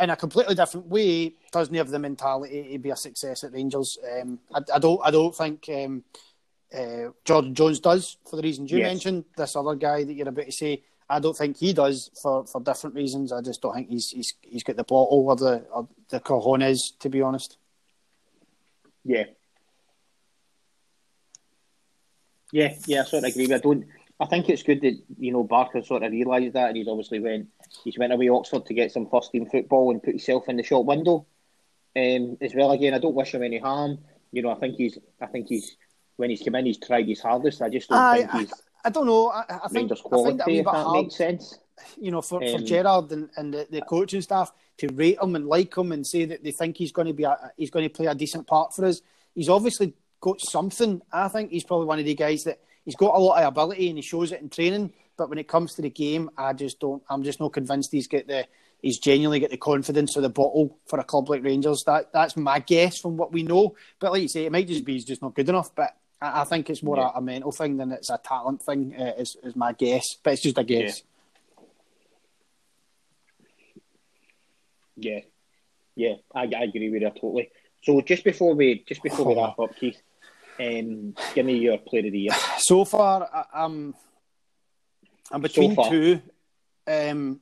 [0.00, 3.98] in a completely different way, doesn't have the mentality to be a success at Rangers.
[4.20, 5.00] Um, I, I, don't.
[5.04, 6.02] I don't think um,
[6.74, 8.88] uh, Jordan Jones does for the reasons you Yes.
[8.88, 9.24] mentioned.
[9.36, 10.82] This other guy that you're about to say,
[11.12, 13.32] I don't think he does for, for different reasons.
[13.32, 16.98] I just don't think he's he's he's got the bottle or the or the cojones
[17.00, 17.58] to be honest.
[19.04, 19.24] Yeah.
[22.50, 23.52] Yeah, yeah, I sort of agree.
[23.52, 23.86] I don't.
[24.20, 27.20] I think it's good that you know Barker sort of realised that, and he's obviously
[27.20, 27.48] went.
[27.84, 30.62] He's went away Oxford to get some first team football and put himself in the
[30.62, 31.26] shop window,
[31.96, 32.72] um, as well.
[32.72, 33.98] Again, I don't wish him any harm.
[34.32, 34.98] You know, I think he's.
[35.20, 35.76] I think he's.
[36.16, 37.62] When he's come in, he's tried his hardest.
[37.62, 38.52] I just don't I, think I, he's
[38.84, 39.28] I don't know.
[39.28, 40.38] I, I think Rangers I quality.
[40.38, 41.02] find it a wee if that hard.
[41.04, 41.58] makes sense.
[42.00, 45.36] you know, for, for Um, Gerrard and, and the, the coaching staff to rate him
[45.36, 47.84] and like him and say that they think he's going to be a, he's going
[47.84, 49.00] to play a decent part for us.
[49.34, 51.00] He's obviously got something.
[51.12, 53.88] I think he's probably one of the guys that he's got a lot of ability
[53.88, 54.92] and he shows it in training.
[55.16, 57.02] But when it comes to the game, I just don't.
[57.08, 58.46] I'm just not convinced he's got the
[58.80, 61.84] he's genuinely got the confidence or the bottle for a club like Rangers.
[61.86, 63.76] That that's my guess from what we know.
[64.00, 65.72] But like you say, it might just be he's just not good enough.
[65.74, 67.10] But I, I think it's more Yeah.
[67.14, 68.94] a, a mental thing than it's a talent thing.
[68.98, 70.06] Uh, is is my guess.
[70.22, 71.02] But it's just a guess.
[74.96, 75.20] Yeah,
[75.96, 77.50] yeah, I, I agree with you totally.
[77.82, 80.00] So just before we just before we wrap up, Keith,
[80.60, 82.32] um, give me your player of the year.
[82.58, 83.94] So far, I, I'm
[85.30, 85.90] I'm between far.
[85.90, 86.20] two.
[86.86, 87.40] Um,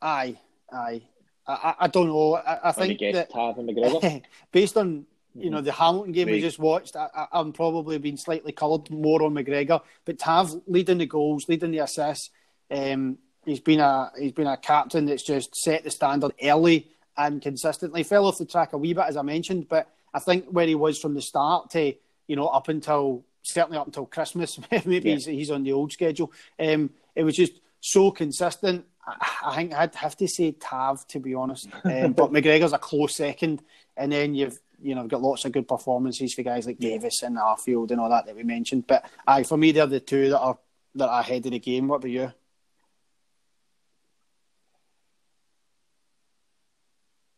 [0.00, 0.38] aye,
[0.72, 1.02] aye.
[1.46, 2.36] I, I, I don't know.
[2.36, 4.22] I, I think that Tav and McGregor.
[4.52, 8.52] based on you know the Hamilton game we just watched, I, I'm probably been slightly
[8.52, 9.80] coloured more on McGregor.
[10.04, 12.30] But Tav leading the goals, leading the assists.
[12.70, 17.40] Um, he's been a he's been a captain that's just set the standard early and
[17.42, 18.02] consistently.
[18.02, 20.74] Fell off the track a wee bit as I mentioned, but I think where he
[20.74, 21.94] was from the start to
[22.26, 25.14] you know up until certainly up until Christmas, maybe Yeah.
[25.14, 26.30] he's, he's on the old schedule.
[26.58, 28.84] Um, it was just so consistent.
[29.06, 29.16] I,
[29.46, 33.16] I think I'd have to say Tav to be honest, um, but McGregor's a close
[33.16, 33.62] second,
[33.96, 37.22] and then you've you know we've got lots of good performances for guys like Davis
[37.22, 38.86] and Arfield and all that that we mentioned.
[38.86, 40.58] But aye, for me they're the two that are
[40.96, 41.88] that are ahead of the game.
[41.88, 42.32] What about you?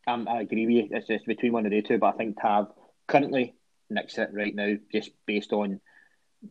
[0.05, 0.97] Um, I agree with you.
[0.97, 2.71] It's just between one of the two, but I think Tav
[3.07, 3.55] currently
[3.89, 5.79] nicks it right now, just based on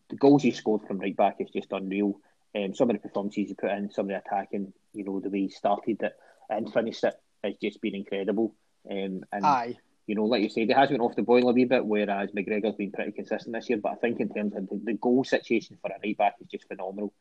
[0.08, 2.18] the goals he scored from right back is just unreal.
[2.54, 5.30] Um, some of the performances he put in, some of the attacking, you know, the
[5.30, 6.12] way he started it
[6.48, 7.14] and finished it
[7.44, 8.54] has just been incredible.
[8.90, 9.76] Um, and Aye,
[10.12, 12.32] you know, like you said, it has went off the boil a wee bit, whereas
[12.32, 13.78] McGregor's been pretty consistent this year.
[13.82, 16.48] But I think in terms of the, the goal situation for a right back is
[16.48, 17.14] just phenomenal.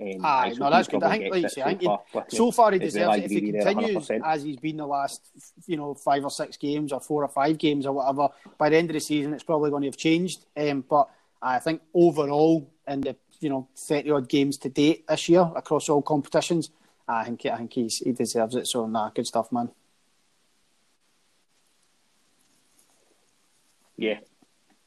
[0.00, 1.02] Um, aye, so no, that's good.
[1.02, 3.24] I think, like you say, I think so he- far so far he deserves it.
[3.24, 4.20] If he agree with you there continues 100%.
[4.24, 5.20] as he's been the last,
[5.66, 8.78] you know, five or six games or four or five games or whatever, by the
[8.78, 10.46] end of the season, it's probably going to have changed.
[10.56, 11.10] Um, but
[11.42, 15.90] I think overall, in the you know thirty odd games to date this year across
[15.90, 16.70] all competitions,
[17.06, 18.66] I think I think he's, he deserves it.
[18.66, 19.68] So nah, good stuff, man.
[24.00, 24.18] Yeah,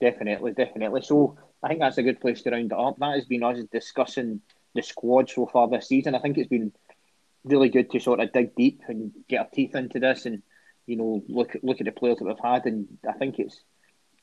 [0.02, 1.04] definitely, definitely.
[1.04, 2.98] So I think that's a good place to round it up.
[2.98, 4.42] That has been us discussing
[4.74, 6.16] the squad so far this season.
[6.16, 6.74] I think it's been
[7.44, 10.42] really good to sort of dig deep and get our teeth into this and
[10.88, 13.60] you know look look at the players that we've had and I think it's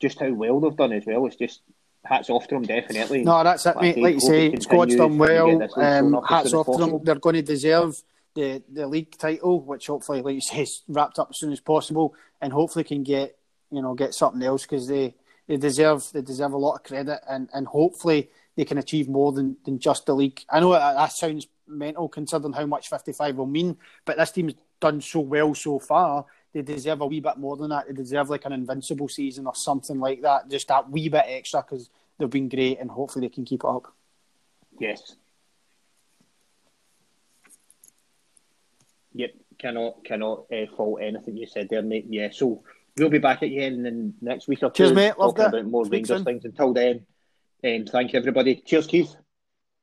[0.01, 1.26] just how well they've done as well.
[1.26, 1.61] It's just
[2.05, 3.22] hats off to them definitely.
[3.22, 3.99] No, that's it, mate.
[3.99, 5.47] Like you say, squad's done continues and we well.
[5.47, 7.01] get this league sewn Um, hats off to them.
[7.05, 8.03] They're going to deserve
[8.34, 11.61] the, the league title, which hopefully, like you say, is wrapped up as soon as
[11.61, 13.36] possible, and hopefully can get
[13.71, 15.14] you know get something else because they,
[15.47, 19.33] they deserve they deserve a lot of credit, and, and hopefully they can achieve more
[19.33, 20.45] than, than just the league.
[20.51, 24.33] I know that, that sounds mental considering how much fifty five will mean, but this
[24.33, 26.27] team's done so well so far.
[26.53, 27.87] They deserve a wee bit more than that.
[27.87, 30.51] They deserve like an invincible season or something like that.
[30.51, 33.68] Just that wee bit extra because they've been great, and hopefully they can keep it
[33.68, 33.95] up.
[34.79, 35.14] Yes.
[39.12, 42.07] Yep, cannot cannot uh, fault anything you said there, mate.
[42.09, 42.62] Yeah, so
[43.01, 44.84] we'll be back again in the next week or two.
[44.84, 45.18] Cheers, mate.
[45.18, 45.61] Loved talking it.
[45.61, 46.24] about more Speak Rangers soon.
[46.24, 46.44] things.
[46.44, 47.07] Until then,
[47.64, 48.57] um, thank you everybody.
[48.64, 49.14] Cheers, Keith.